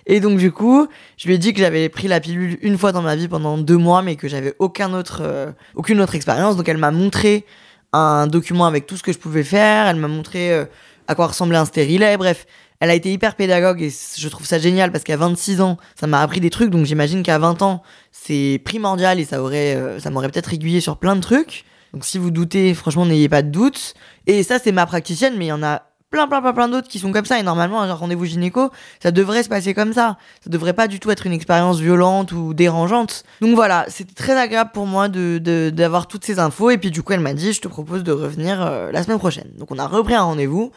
Et 0.05 0.19
donc, 0.19 0.37
du 0.37 0.51
coup, 0.51 0.87
je 1.17 1.27
lui 1.27 1.35
ai 1.35 1.37
dit 1.37 1.53
que 1.53 1.59
j'avais 1.59 1.89
pris 1.89 2.07
la 2.07 2.19
pilule 2.19 2.57
une 2.61 2.77
fois 2.77 2.91
dans 2.91 3.01
ma 3.01 3.15
vie 3.15 3.27
pendant 3.27 3.57
deux 3.57 3.77
mois, 3.77 4.01
mais 4.01 4.15
que 4.15 4.27
j'avais 4.27 4.53
aucun 4.59 4.93
autre, 4.93 5.21
euh, 5.23 5.51
aucune 5.75 5.99
autre 6.01 6.15
expérience. 6.15 6.55
Donc, 6.55 6.69
elle 6.69 6.77
m'a 6.77 6.91
montré 6.91 7.45
un 7.93 8.27
document 8.27 8.65
avec 8.65 8.85
tout 8.85 8.95
ce 8.95 9.03
que 9.03 9.11
je 9.11 9.17
pouvais 9.17 9.43
faire. 9.43 9.87
Elle 9.87 9.97
m'a 9.97 10.07
montré 10.07 10.53
euh, 10.53 10.65
à 11.07 11.15
quoi 11.15 11.27
ressemblait 11.27 11.57
un 11.57 11.65
stérilet. 11.65 12.17
Bref, 12.17 12.45
elle 12.79 12.89
a 12.89 12.93
été 12.93 13.11
hyper 13.11 13.35
pédagogue 13.35 13.81
et 13.81 13.91
je 14.17 14.27
trouve 14.29 14.45
ça 14.45 14.57
génial 14.59 14.91
parce 14.91 15.03
qu'à 15.03 15.17
26 15.17 15.61
ans, 15.61 15.77
ça 15.99 16.07
m'a 16.07 16.21
appris 16.21 16.39
des 16.39 16.49
trucs. 16.49 16.69
Donc, 16.69 16.85
j'imagine 16.85 17.23
qu'à 17.23 17.37
20 17.37 17.61
ans, 17.61 17.83
c'est 18.11 18.61
primordial 18.63 19.19
et 19.19 19.25
ça 19.25 19.41
aurait, 19.41 19.75
euh, 19.75 19.99
ça 19.99 20.09
m'aurait 20.09 20.29
peut-être 20.29 20.53
aiguillé 20.53 20.79
sur 20.81 20.97
plein 20.97 21.15
de 21.15 21.21
trucs. 21.21 21.65
Donc, 21.93 22.05
si 22.05 22.17
vous 22.17 22.31
doutez, 22.31 22.73
franchement, 22.73 23.05
n'ayez 23.05 23.27
pas 23.29 23.41
de 23.41 23.49
doute. 23.49 23.95
Et 24.27 24.43
ça, 24.43 24.59
c'est 24.59 24.71
ma 24.71 24.85
praticienne, 24.85 25.35
mais 25.37 25.45
il 25.45 25.49
y 25.49 25.51
en 25.51 25.63
a 25.63 25.83
plein, 26.11 26.27
plein, 26.27 26.41
plein, 26.41 26.53
plein 26.53 26.67
d'autres 26.69 26.87
qui 26.87 26.99
sont 26.99 27.11
comme 27.11 27.25
ça. 27.25 27.37
Et 27.39 27.43
normalement, 27.43 27.81
un 27.81 27.93
rendez-vous 27.93 28.25
gynéco, 28.25 28.69
ça 29.03 29.11
devrait 29.11 29.43
se 29.43 29.49
passer 29.49 29.73
comme 29.73 29.91
ça. 29.93 30.17
Ça 30.43 30.49
devrait 30.49 30.73
pas 30.73 30.87
du 30.87 30.99
tout 30.99 31.11
être 31.11 31.25
une 31.25 31.33
expérience 31.33 31.79
violente 31.79 32.31
ou 32.31 32.53
dérangeante. 32.53 33.23
Donc 33.41 33.55
voilà, 33.55 33.85
c'était 33.89 34.13
très 34.15 34.37
agréable 34.39 34.71
pour 34.73 34.85
moi 34.87 35.09
de- 35.09 35.69
d'avoir 35.73 36.07
toutes 36.07 36.23
ces 36.25 36.39
infos. 36.39 36.69
Et 36.69 36.77
puis 36.77 36.91
du 36.91 37.03
coup, 37.03 37.13
elle 37.13 37.19
m'a 37.19 37.33
dit, 37.33 37.51
je 37.53 37.61
te 37.61 37.67
propose 37.67 38.03
de 38.03 38.11
revenir 38.11 38.61
euh, 38.61 38.91
la 38.91 39.03
semaine 39.03 39.19
prochaine. 39.19 39.49
Donc 39.57 39.69
on 39.71 39.77
a 39.79 39.85
repris 39.87 40.13
un 40.15 40.23
rendez-vous. 40.23 40.71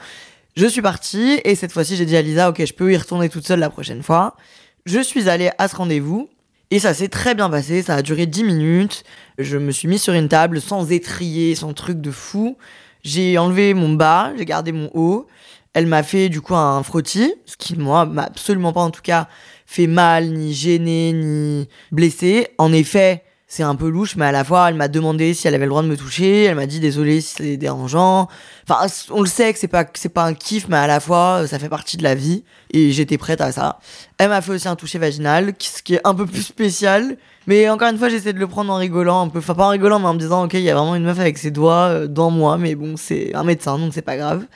Je 0.55 0.67
suis 0.67 0.83
partie 0.83 1.41
et 1.45 1.55
cette 1.55 1.73
fois-ci, 1.73 1.97
j'ai 1.97 2.05
dit 2.05 2.17
à 2.17 2.21
Lisa, 2.21 2.51
ok, 2.51 2.63
je 2.65 2.75
peux 2.75 2.93
y 2.93 2.97
retourner 2.97 3.31
toute 3.31 3.47
seule 3.47 3.61
la 3.61 3.71
prochaine 3.71 4.03
fois. 4.03 4.37
Je 4.85 5.01
suis 5.01 5.31
allée 5.31 5.51
à 5.57 5.67
ce 5.67 5.77
rendez-vous. 5.77 6.29
Et 6.71 6.79
ça 6.79 6.95
s'est 6.95 7.09
très 7.09 7.35
bien 7.35 7.51
passé, 7.51 7.83
ça 7.83 7.97
a 7.97 8.03
duré 8.03 8.25
10 8.25 8.45
minutes. 8.45 9.05
Je 9.37 9.59
me 9.59 9.71
suis 9.73 9.89
mis 9.89 9.99
sur 9.99 10.15
une 10.15 10.29
table 10.29 10.61
sans 10.61 10.91
étrier, 10.91 11.55
sans 11.55 11.75
truc 11.75 12.01
de 12.01 12.11
fou. 12.11 12.57
J'ai 13.03 13.37
enlevé 13.37 13.75
mon 13.75 13.93
bas, 13.93 14.33
j'ai 14.39 14.47
gardé 14.47 14.73
mon 14.73 14.91
haut. 14.95 15.27
Elle 15.75 15.87
m'a 15.87 16.03
fait 16.03 16.29
du 16.31 16.41
coup 16.41 16.55
un 16.55 16.83
frottis, 16.83 17.35
ce 17.47 17.57
qui 17.59 17.77
moi 17.77 18.07
m'a 18.07 18.25
absolument 18.25 18.73
pas 18.73 18.81
en 18.81 18.91
tout 18.91 19.03
cas 19.03 19.29
fait 19.67 19.87
mal, 19.87 20.33
ni 20.33 20.53
gêné, 20.53 21.13
ni 21.13 21.69
blessé. 21.93 22.49
En 22.59 22.73
effet, 22.73 23.23
c'est 23.55 23.65
un 23.65 23.75
peu 23.75 23.91
louche, 23.91 24.17
mais 24.17 24.25
à 24.25 24.33
la 24.33 24.45
fois 24.45 24.71
elle 24.71 24.77
m'a 24.77 24.89
demandé 24.89 25.35
si 25.35 25.47
elle 25.47 25.55
avait 25.55 25.67
le 25.67 25.69
droit 25.69 25.83
de 25.83 25.87
me 25.87 25.97
toucher. 25.99 26.45
Elle 26.45 26.55
m'a 26.55 26.65
dit 26.65 26.81
désolé 26.81 27.21
si 27.21 27.35
c'est 27.37 27.57
dérangeant. 27.59 28.29
Enfin, 28.67 28.87
on 29.11 29.21
le 29.21 29.27
sait 29.27 29.53
que 29.53 29.59
c'est 29.59 29.69
pas 29.69 29.85
c'est 29.93 30.09
pas 30.09 30.25
un 30.25 30.33
kiff, 30.33 30.69
mais 30.71 30.79
à 30.79 30.87
la 30.87 31.01
fois 31.01 31.47
ça 31.47 31.59
fait 31.59 31.69
partie 31.69 31.99
de 31.99 32.03
la 32.03 32.15
vie 32.15 32.45
et 32.71 32.93
j'étais 32.93 33.19
prête 33.19 33.43
à 33.43 33.53
ça. 33.53 33.79
Elle 34.17 34.31
m'a 34.31 34.41
fait 34.41 34.53
aussi 34.53 34.69
un 34.69 34.75
toucher 34.75 34.99
vaginal, 34.99 35.53
ce 35.59 35.83
qui 35.83 35.97
est 35.97 36.01
un 36.05 36.15
peu 36.15 36.25
plus 36.25 36.41
spécial. 36.41 37.19
Mais 37.47 37.69
encore 37.69 37.91
une 37.91 37.99
fois, 37.99 38.09
j'essaie 38.09 38.33
de 38.33 38.39
le 38.39 38.47
prendre 38.47 38.73
en 38.73 38.77
rigolant 38.77 39.21
un 39.21 39.29
peu. 39.29 39.41
Enfin, 39.41 39.55
pas 39.55 39.67
en 39.67 39.71
rigolant, 39.71 39.99
mais 39.99 40.07
en 40.07 40.15
me 40.15 40.19
disant, 40.19 40.45
ok, 40.45 40.55
il 40.55 40.61
y 40.61 40.71
a 40.71 40.75
vraiment 40.75 40.95
une 40.95 41.05
meuf 41.05 41.21
avec 41.21 41.37
ses 41.37 41.51
doigts 41.51 41.89
euh, 41.89 42.07
dans 42.07 42.31
moi, 42.31 42.57
mais 42.57 42.75
bon, 42.75 42.97
c'est 42.97 43.35
un 43.35 43.45
médecin, 43.45 43.79
donc 43.79 43.93
c'est 43.93 44.01
pas 44.01 44.17
grave. 44.17 44.47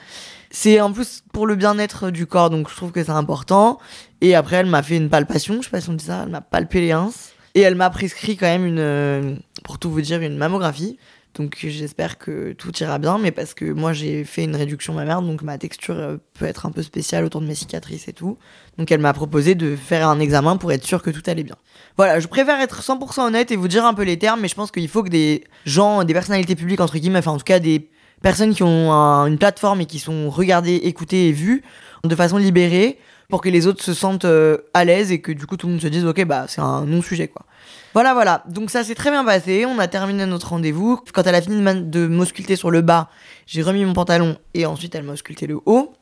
C'est 0.49 0.81
en 0.81 0.91
plus 0.91 1.21
pour 1.33 1.45
le 1.45 1.55
bien-être 1.55 2.09
du 2.09 2.25
corps, 2.25 2.49
donc 2.49 2.67
je 2.67 2.75
trouve 2.75 2.91
que 2.91 3.03
c'est 3.03 3.11
important. 3.11 3.77
Et 4.21 4.33
après, 4.33 4.55
elle 4.55 4.65
m'a 4.65 4.81
fait 4.81 4.97
une 4.97 5.09
palpation, 5.09 5.57
je 5.57 5.65
sais 5.65 5.69
pas 5.69 5.81
si 5.81 5.89
on 5.91 5.93
dit 5.93 6.05
ça, 6.05 6.21
elle 6.23 6.31
m'a 6.31 6.41
palpé 6.41 6.81
les 6.81 6.93
ins. 6.93 7.11
Et 7.57 7.61
elle 7.61 7.73
m'a 7.73 7.89
prescrit 7.89 8.37
quand 8.37 8.45
même 8.45 8.67
une, 8.67 8.77
euh, 8.77 9.35
pour 9.63 9.79
tout 9.79 9.89
vous 9.89 10.01
dire, 10.01 10.21
une 10.21 10.37
mammographie. 10.37 10.99
Donc 11.33 11.57
j'espère 11.59 12.19
que 12.19 12.53
tout 12.53 12.71
ira 12.83 12.99
bien, 12.99 13.17
mais 13.17 13.31
parce 13.31 13.55
que 13.55 13.65
moi 13.65 13.93
j'ai 13.93 14.23
fait 14.25 14.43
une 14.43 14.55
réduction 14.55 14.93
mammaire, 14.93 15.23
donc 15.23 15.41
ma 15.41 15.57
texture 15.57 15.95
euh, 15.97 16.17
peut 16.37 16.45
être 16.45 16.67
un 16.67 16.71
peu 16.71 16.83
spéciale 16.83 17.25
autour 17.25 17.41
de 17.41 17.47
mes 17.47 17.55
cicatrices 17.55 18.07
et 18.07 18.13
tout. 18.13 18.37
Donc 18.77 18.91
elle 18.91 18.99
m'a 18.99 19.11
proposé 19.11 19.55
de 19.55 19.75
faire 19.75 20.07
un 20.07 20.19
examen 20.19 20.57
pour 20.57 20.71
être 20.71 20.83
sûr 20.85 21.01
que 21.01 21.09
tout 21.09 21.23
allait 21.25 21.43
bien. 21.43 21.55
Voilà, 21.95 22.19
je 22.19 22.27
préfère 22.27 22.59
être 22.61 22.81
100% 22.83 23.21
honnête 23.25 23.51
et 23.51 23.55
vous 23.55 23.67
dire 23.67 23.85
un 23.85 23.95
peu 23.95 24.03
les 24.03 24.19
termes, 24.19 24.39
mais 24.41 24.47
je 24.49 24.55
pense 24.55 24.69
qu'il 24.69 24.87
faut 24.87 25.01
que 25.01 25.09
des 25.09 25.43
gens, 25.65 26.03
des 26.03 26.13
personnalités 26.13 26.55
publiques 26.55 26.79
entre 26.79 26.99
guillemets, 26.99 27.19
enfin 27.19 27.31
en 27.31 27.37
tout 27.37 27.43
cas 27.43 27.57
des 27.59 27.89
personnes 28.21 28.53
qui 28.53 28.61
ont 28.61 28.91
un- 28.91 29.25
une 29.25 29.39
plateforme 29.39 29.81
et 29.81 29.85
qui 29.87 29.97
sont 29.97 30.29
regardées, 30.29 30.75
écoutées 30.75 31.29
et 31.29 31.31
vues 31.31 31.63
de 32.03 32.15
façon 32.15 32.37
libérée 32.37 32.99
pour 33.29 33.41
que 33.41 33.49
les 33.49 33.67
autres 33.67 33.83
se 33.83 33.93
sentent 33.93 34.25
euh, 34.25 34.57
à 34.73 34.85
l'aise 34.85 35.11
et 35.11 35.19
que 35.19 35.31
du 35.31 35.45
coup 35.45 35.57
tout 35.57 35.67
le 35.67 35.73
monde 35.73 35.81
se 35.81 35.87
dise 35.87 36.05
ok 36.05 36.23
bah 36.25 36.45
c'est 36.47 36.61
un 36.61 36.85
non-sujet 36.85 37.27
quoi. 37.27 37.45
Voilà 37.93 38.13
voilà, 38.13 38.43
donc 38.47 38.69
ça 38.69 38.83
s'est 38.83 38.95
très 38.95 39.09
bien 39.11 39.25
passé, 39.25 39.65
on 39.65 39.79
a 39.79 39.87
terminé 39.87 40.25
notre 40.25 40.49
rendez-vous. 40.49 40.99
Quand 41.13 41.23
elle 41.27 41.35
a 41.35 41.41
fini 41.41 41.57
de 41.57 41.61
m'a- 41.61 41.73
de 41.73 42.07
m'ausculter 42.07 42.55
sur 42.55 42.71
le 42.71 42.81
bas, 42.81 43.09
j'ai 43.45 43.61
remis 43.61 43.83
mon 43.85 43.93
pantalon 43.93 44.37
et 44.53 44.65
ensuite 44.65 44.95
elle 44.95 45.03
m'a 45.03 45.13
ausculté 45.13 45.47
le 45.47 45.59
haut. 45.65 45.93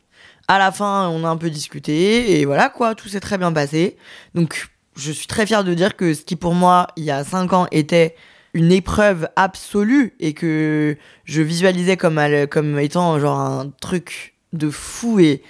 À 0.48 0.60
la 0.60 0.72
fin, 0.72 1.10
on 1.10 1.24
a 1.26 1.30
un 1.30 1.38
peu 1.38 1.50
discuté 1.50 2.40
et 2.40 2.46
voilà 2.46 2.70
quoi, 2.70 2.94
tout 2.94 3.08
s'est 3.10 3.20
très 3.20 3.38
bien 3.40 3.52
passé. 3.52 3.98
Donc 4.36 4.68
je 4.96 5.12
suis 5.12 5.26
très 5.28 5.46
fière 5.48 5.64
de 5.64 5.74
dire 5.74 5.96
que 5.96 6.14
ce 6.14 6.22
qui 6.22 6.36
pour 6.36 6.54
moi 6.54 6.88
il 6.96 7.04
y 7.06 7.12
a 7.12 7.24
5 7.24 7.52
ans 7.54 7.68
était 7.72 8.16
une 8.54 8.72
épreuve 8.72 9.28
absolue 9.36 10.14
et 10.20 10.34
que 10.34 10.96
je 11.26 11.42
visualisais 11.42 11.98
comme, 11.98 12.22
comme 12.52 12.78
étant 12.80 13.20
genre 13.20 13.40
un 13.40 13.72
truc 13.82 14.36
de 14.54 14.70
fou 14.70 15.20
et 15.20 15.42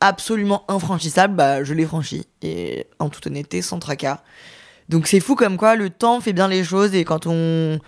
absolument 0.00 0.64
infranchissable, 0.68 1.34
bah 1.34 1.64
je 1.64 1.72
l'ai 1.74 1.86
franchi 1.86 2.26
et 2.42 2.86
en 2.98 3.08
toute 3.08 3.26
honnêteté 3.26 3.62
sans 3.62 3.78
tracas. 3.78 4.22
Donc 4.88 5.06
c'est 5.06 5.20
fou 5.20 5.34
comme 5.34 5.56
quoi 5.56 5.74
le 5.76 5.90
temps 5.90 6.20
fait 6.20 6.32
bien 6.32 6.48
les 6.48 6.62
choses 6.64 6.94
et 6.94 7.04
quand 7.04 7.26
on 7.26 7.78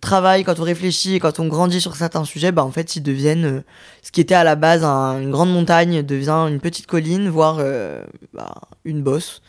travaille, 0.00 0.42
quand 0.44 0.58
on 0.58 0.64
réfléchit, 0.64 1.18
quand 1.20 1.38
on 1.38 1.46
grandit 1.46 1.80
sur 1.80 1.94
certains 1.96 2.24
sujets, 2.24 2.50
bah 2.52 2.64
en 2.64 2.72
fait 2.72 2.96
ils 2.96 3.02
deviennent 3.02 3.44
euh, 3.44 3.60
ce 4.02 4.10
qui 4.10 4.20
était 4.20 4.34
à 4.34 4.42
la 4.44 4.56
base 4.56 4.82
un- 4.84 5.20
une 5.20 5.30
grande 5.30 5.52
montagne 5.52 6.02
devient 6.02 6.46
une 6.50 6.60
petite 6.60 6.86
colline, 6.86 7.28
voire 7.28 7.56
euh, 7.60 8.02
bah, 8.34 8.52
une 8.84 9.02
bosse. 9.02 9.40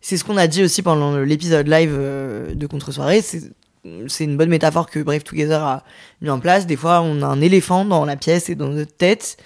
C'est 0.00 0.16
ce 0.16 0.24
qu'on 0.24 0.36
a 0.36 0.48
dit 0.48 0.64
aussi 0.64 0.82
pendant 0.82 1.16
l'épisode 1.18 1.68
live 1.68 1.94
euh, 1.96 2.54
de 2.54 2.66
Contre-soirée. 2.66 3.22
C'est 3.22 4.24
une 4.24 4.36
bonne 4.36 4.48
métaphore 4.48 4.90
que 4.90 4.98
Brave 5.00 5.22
Together 5.22 5.62
a 5.62 5.84
mis 6.20 6.30
en 6.30 6.38
place. 6.40 6.66
Des 6.66 6.76
fois, 6.76 7.00
on 7.02 7.22
a 7.22 7.26
un 7.26 7.40
éléphant 7.40 7.84
dans 7.84 8.04
la 8.04 8.16
pièce 8.16 8.48
et 8.48 8.54
dans 8.56 8.68
notre 8.68 8.96
tête. 8.96 9.36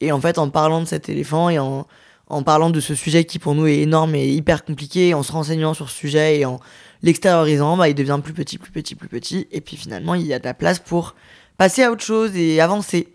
Et 0.00 0.12
en 0.12 0.20
fait, 0.20 0.38
en 0.38 0.50
parlant 0.50 0.80
de 0.80 0.86
cet 0.86 1.08
éléphant 1.08 1.48
et 1.48 1.58
en, 1.58 1.86
en 2.28 2.42
parlant 2.42 2.70
de 2.70 2.80
ce 2.80 2.94
sujet 2.94 3.24
qui 3.24 3.38
pour 3.38 3.54
nous 3.54 3.66
est 3.66 3.78
énorme 3.78 4.14
et 4.14 4.28
hyper 4.28 4.64
compliqué, 4.64 5.14
en 5.14 5.22
se 5.22 5.32
renseignant 5.32 5.74
sur 5.74 5.88
ce 5.88 5.96
sujet 5.96 6.38
et 6.40 6.44
en 6.44 6.60
l'extériorisant, 7.02 7.76
bah, 7.76 7.88
il 7.88 7.94
devient 7.94 8.20
plus 8.22 8.32
petit, 8.32 8.58
plus 8.58 8.72
petit, 8.72 8.94
plus 8.94 9.08
petit. 9.08 9.46
Et 9.52 9.60
puis 9.60 9.76
finalement, 9.76 10.14
il 10.14 10.26
y 10.26 10.34
a 10.34 10.38
de 10.38 10.44
la 10.44 10.54
place 10.54 10.78
pour 10.78 11.14
passer 11.56 11.82
à 11.82 11.90
autre 11.90 12.04
chose 12.04 12.36
et 12.36 12.60
avancer. 12.60 13.08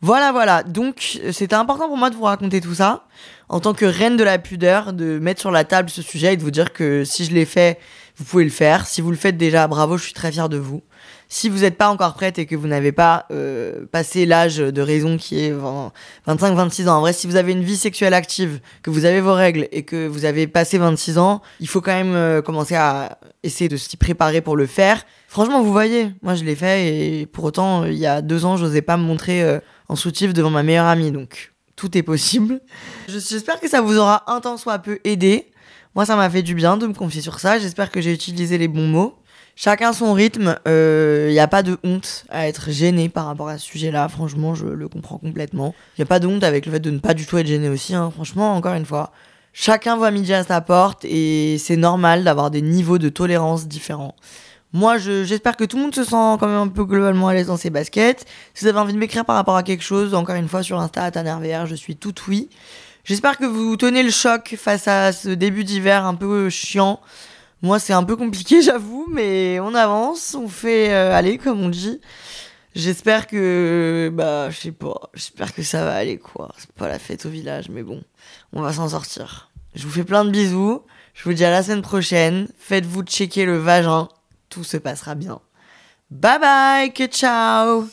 Voilà, 0.00 0.32
voilà. 0.32 0.62
Donc, 0.62 1.18
euh, 1.24 1.32
c'était 1.32 1.54
important 1.54 1.88
pour 1.88 1.96
moi 1.96 2.10
de 2.10 2.16
vous 2.16 2.24
raconter 2.24 2.60
tout 2.60 2.74
ça. 2.74 3.06
En 3.48 3.60
tant 3.60 3.74
que 3.74 3.84
reine 3.84 4.16
de 4.16 4.24
la 4.24 4.38
pudeur, 4.38 4.92
de 4.92 5.18
mettre 5.18 5.40
sur 5.40 5.50
la 5.50 5.64
table 5.64 5.88
ce 5.88 6.02
sujet 6.02 6.34
et 6.34 6.36
de 6.36 6.42
vous 6.42 6.50
dire 6.50 6.72
que 6.72 7.04
si 7.04 7.24
je 7.24 7.32
l'ai 7.32 7.44
fait, 7.44 7.78
vous 8.16 8.24
pouvez 8.24 8.44
le 8.44 8.50
faire. 8.50 8.86
Si 8.86 9.00
vous 9.00 9.10
le 9.10 9.16
faites 9.16 9.36
déjà, 9.36 9.66
bravo, 9.68 9.98
je 9.98 10.04
suis 10.04 10.14
très 10.14 10.32
fière 10.32 10.48
de 10.48 10.56
vous. 10.56 10.82
Si 11.28 11.48
vous 11.48 11.58
n'êtes 11.58 11.76
pas 11.76 11.88
encore 11.88 12.14
prête 12.14 12.38
et 12.38 12.46
que 12.46 12.54
vous 12.56 12.68
n'avez 12.68 12.92
pas 12.92 13.26
euh, 13.30 13.84
passé 13.90 14.26
l'âge 14.26 14.56
de 14.58 14.80
raison 14.80 15.16
qui 15.18 15.40
est 15.40 15.52
25-26 16.26 16.88
ans, 16.88 16.96
en 16.96 17.00
vrai, 17.00 17.12
si 17.12 17.26
vous 17.26 17.36
avez 17.36 17.52
une 17.52 17.62
vie 17.62 17.76
sexuelle 17.76 18.14
active, 18.14 18.60
que 18.82 18.90
vous 18.90 19.04
avez 19.04 19.20
vos 19.20 19.34
règles 19.34 19.68
et 19.72 19.82
que 19.82 20.06
vous 20.06 20.24
avez 20.24 20.46
passé 20.46 20.78
26 20.78 21.18
ans, 21.18 21.42
il 21.60 21.68
faut 21.68 21.80
quand 21.80 21.92
même 21.92 22.14
euh, 22.14 22.42
commencer 22.42 22.74
à 22.74 23.18
essayer 23.42 23.68
de 23.68 23.76
s'y 23.76 23.96
préparer 23.96 24.40
pour 24.40 24.56
le 24.56 24.66
faire. 24.66 25.04
Franchement, 25.28 25.62
vous 25.62 25.72
voyez, 25.72 26.12
moi 26.22 26.36
je 26.36 26.44
l'ai 26.44 26.56
fait 26.56 26.86
et 26.86 27.26
pour 27.26 27.44
autant, 27.44 27.84
il 27.84 27.98
y 27.98 28.06
a 28.06 28.22
deux 28.22 28.44
ans, 28.44 28.56
je 28.56 28.64
n'osais 28.64 28.82
pas 28.82 28.96
me 28.96 29.02
montrer 29.02 29.42
euh, 29.42 29.58
en 29.88 29.96
soutif 29.96 30.32
devant 30.32 30.50
ma 30.50 30.62
meilleure 30.62 30.86
amie, 30.86 31.10
donc 31.10 31.52
tout 31.74 31.98
est 31.98 32.02
possible. 32.02 32.60
J'espère 33.08 33.60
que 33.60 33.68
ça 33.68 33.82
vous 33.82 33.98
aura 33.98 34.24
un 34.32 34.40
temps 34.40 34.56
soit 34.56 34.78
peu 34.78 34.98
aidé. 35.04 35.50
Moi, 35.96 36.04
ça 36.04 36.14
m'a 36.14 36.28
fait 36.28 36.42
du 36.42 36.54
bien 36.54 36.76
de 36.76 36.86
me 36.86 36.92
confier 36.92 37.22
sur 37.22 37.40
ça. 37.40 37.58
J'espère 37.58 37.90
que 37.90 38.02
j'ai 38.02 38.12
utilisé 38.12 38.58
les 38.58 38.68
bons 38.68 38.86
mots. 38.86 39.14
Chacun 39.56 39.94
son 39.94 40.12
rythme, 40.12 40.58
il 40.66 40.70
euh, 40.70 41.30
n'y 41.30 41.38
a 41.38 41.48
pas 41.48 41.62
de 41.62 41.78
honte 41.84 42.26
à 42.28 42.46
être 42.48 42.70
gêné 42.70 43.08
par 43.08 43.24
rapport 43.24 43.48
à 43.48 43.56
ce 43.56 43.64
sujet-là, 43.64 44.06
franchement, 44.10 44.54
je 44.54 44.66
le 44.66 44.88
comprends 44.90 45.16
complètement. 45.16 45.74
Il 45.96 46.00
n'y 46.00 46.02
a 46.02 46.06
pas 46.06 46.18
de 46.18 46.26
honte 46.26 46.44
avec 46.44 46.66
le 46.66 46.72
fait 46.72 46.80
de 46.80 46.90
ne 46.90 46.98
pas 46.98 47.14
du 47.14 47.24
tout 47.24 47.38
être 47.38 47.46
gêné 47.46 47.70
aussi, 47.70 47.94
hein. 47.94 48.10
franchement, 48.10 48.54
encore 48.54 48.74
une 48.74 48.84
fois. 48.84 49.10
Chacun 49.54 49.96
voit 49.96 50.10
midi 50.10 50.34
à 50.34 50.44
sa 50.44 50.60
porte 50.60 51.06
et 51.06 51.56
c'est 51.56 51.78
normal 51.78 52.24
d'avoir 52.24 52.50
des 52.50 52.60
niveaux 52.60 52.98
de 52.98 53.08
tolérance 53.08 53.66
différents. 53.66 54.14
Moi, 54.74 54.98
j'espère 54.98 55.56
que 55.56 55.64
tout 55.64 55.78
le 55.78 55.84
monde 55.84 55.94
se 55.94 56.04
sent 56.04 56.10
quand 56.10 56.46
même 56.46 56.58
un 56.58 56.68
peu 56.68 56.84
globalement 56.84 57.28
à 57.28 57.32
l'aise 57.32 57.46
dans 57.46 57.56
ses 57.56 57.70
baskets. 57.70 58.26
Si 58.52 58.64
vous 58.64 58.68
avez 58.68 58.78
envie 58.78 58.92
de 58.92 58.98
m'écrire 58.98 59.24
par 59.24 59.36
rapport 59.36 59.56
à 59.56 59.62
quelque 59.62 59.82
chose, 59.82 60.12
encore 60.12 60.34
une 60.34 60.48
fois 60.48 60.62
sur 60.62 60.78
Insta, 60.78 61.04
à 61.04 61.10
Tanervr, 61.10 61.64
je 61.64 61.74
suis 61.74 61.96
tout 61.96 62.14
oui. 62.28 62.50
J'espère 63.06 63.38
que 63.38 63.44
vous 63.44 63.76
tenez 63.76 64.02
le 64.02 64.10
choc 64.10 64.56
face 64.58 64.88
à 64.88 65.12
ce 65.12 65.28
début 65.28 65.62
d'hiver 65.62 66.04
un 66.04 66.16
peu 66.16 66.50
chiant. 66.50 67.00
Moi, 67.62 67.78
c'est 67.78 67.92
un 67.92 68.02
peu 68.02 68.16
compliqué, 68.16 68.62
j'avoue, 68.62 69.06
mais 69.08 69.60
on 69.60 69.74
avance, 69.74 70.34
on 70.34 70.48
fait 70.48 70.92
euh, 70.92 71.14
aller, 71.14 71.38
comme 71.38 71.60
on 71.60 71.68
dit. 71.68 72.00
J'espère 72.74 73.28
que, 73.28 74.10
bah, 74.12 74.50
je 74.50 74.56
sais 74.56 74.72
pas, 74.72 75.08
j'espère 75.14 75.54
que 75.54 75.62
ça 75.62 75.84
va 75.84 75.94
aller, 75.94 76.18
quoi. 76.18 76.52
C'est 76.58 76.72
pas 76.72 76.88
la 76.88 76.98
fête 76.98 77.26
au 77.26 77.30
village, 77.30 77.68
mais 77.68 77.84
bon, 77.84 78.02
on 78.52 78.60
va 78.60 78.72
s'en 78.72 78.88
sortir. 78.88 79.50
Je 79.76 79.84
vous 79.84 79.92
fais 79.92 80.04
plein 80.04 80.24
de 80.24 80.30
bisous. 80.30 80.82
Je 81.14 81.22
vous 81.22 81.32
dis 81.32 81.44
à 81.44 81.50
la 81.50 81.62
semaine 81.62 81.82
prochaine. 81.82 82.48
Faites-vous 82.58 83.04
checker 83.04 83.44
le 83.44 83.56
vagin. 83.56 84.08
Tout 84.48 84.64
se 84.64 84.78
passera 84.78 85.14
bien. 85.14 85.38
Bye 86.10 86.40
bye, 86.40 86.92
que 86.92 87.06
ciao 87.06 87.86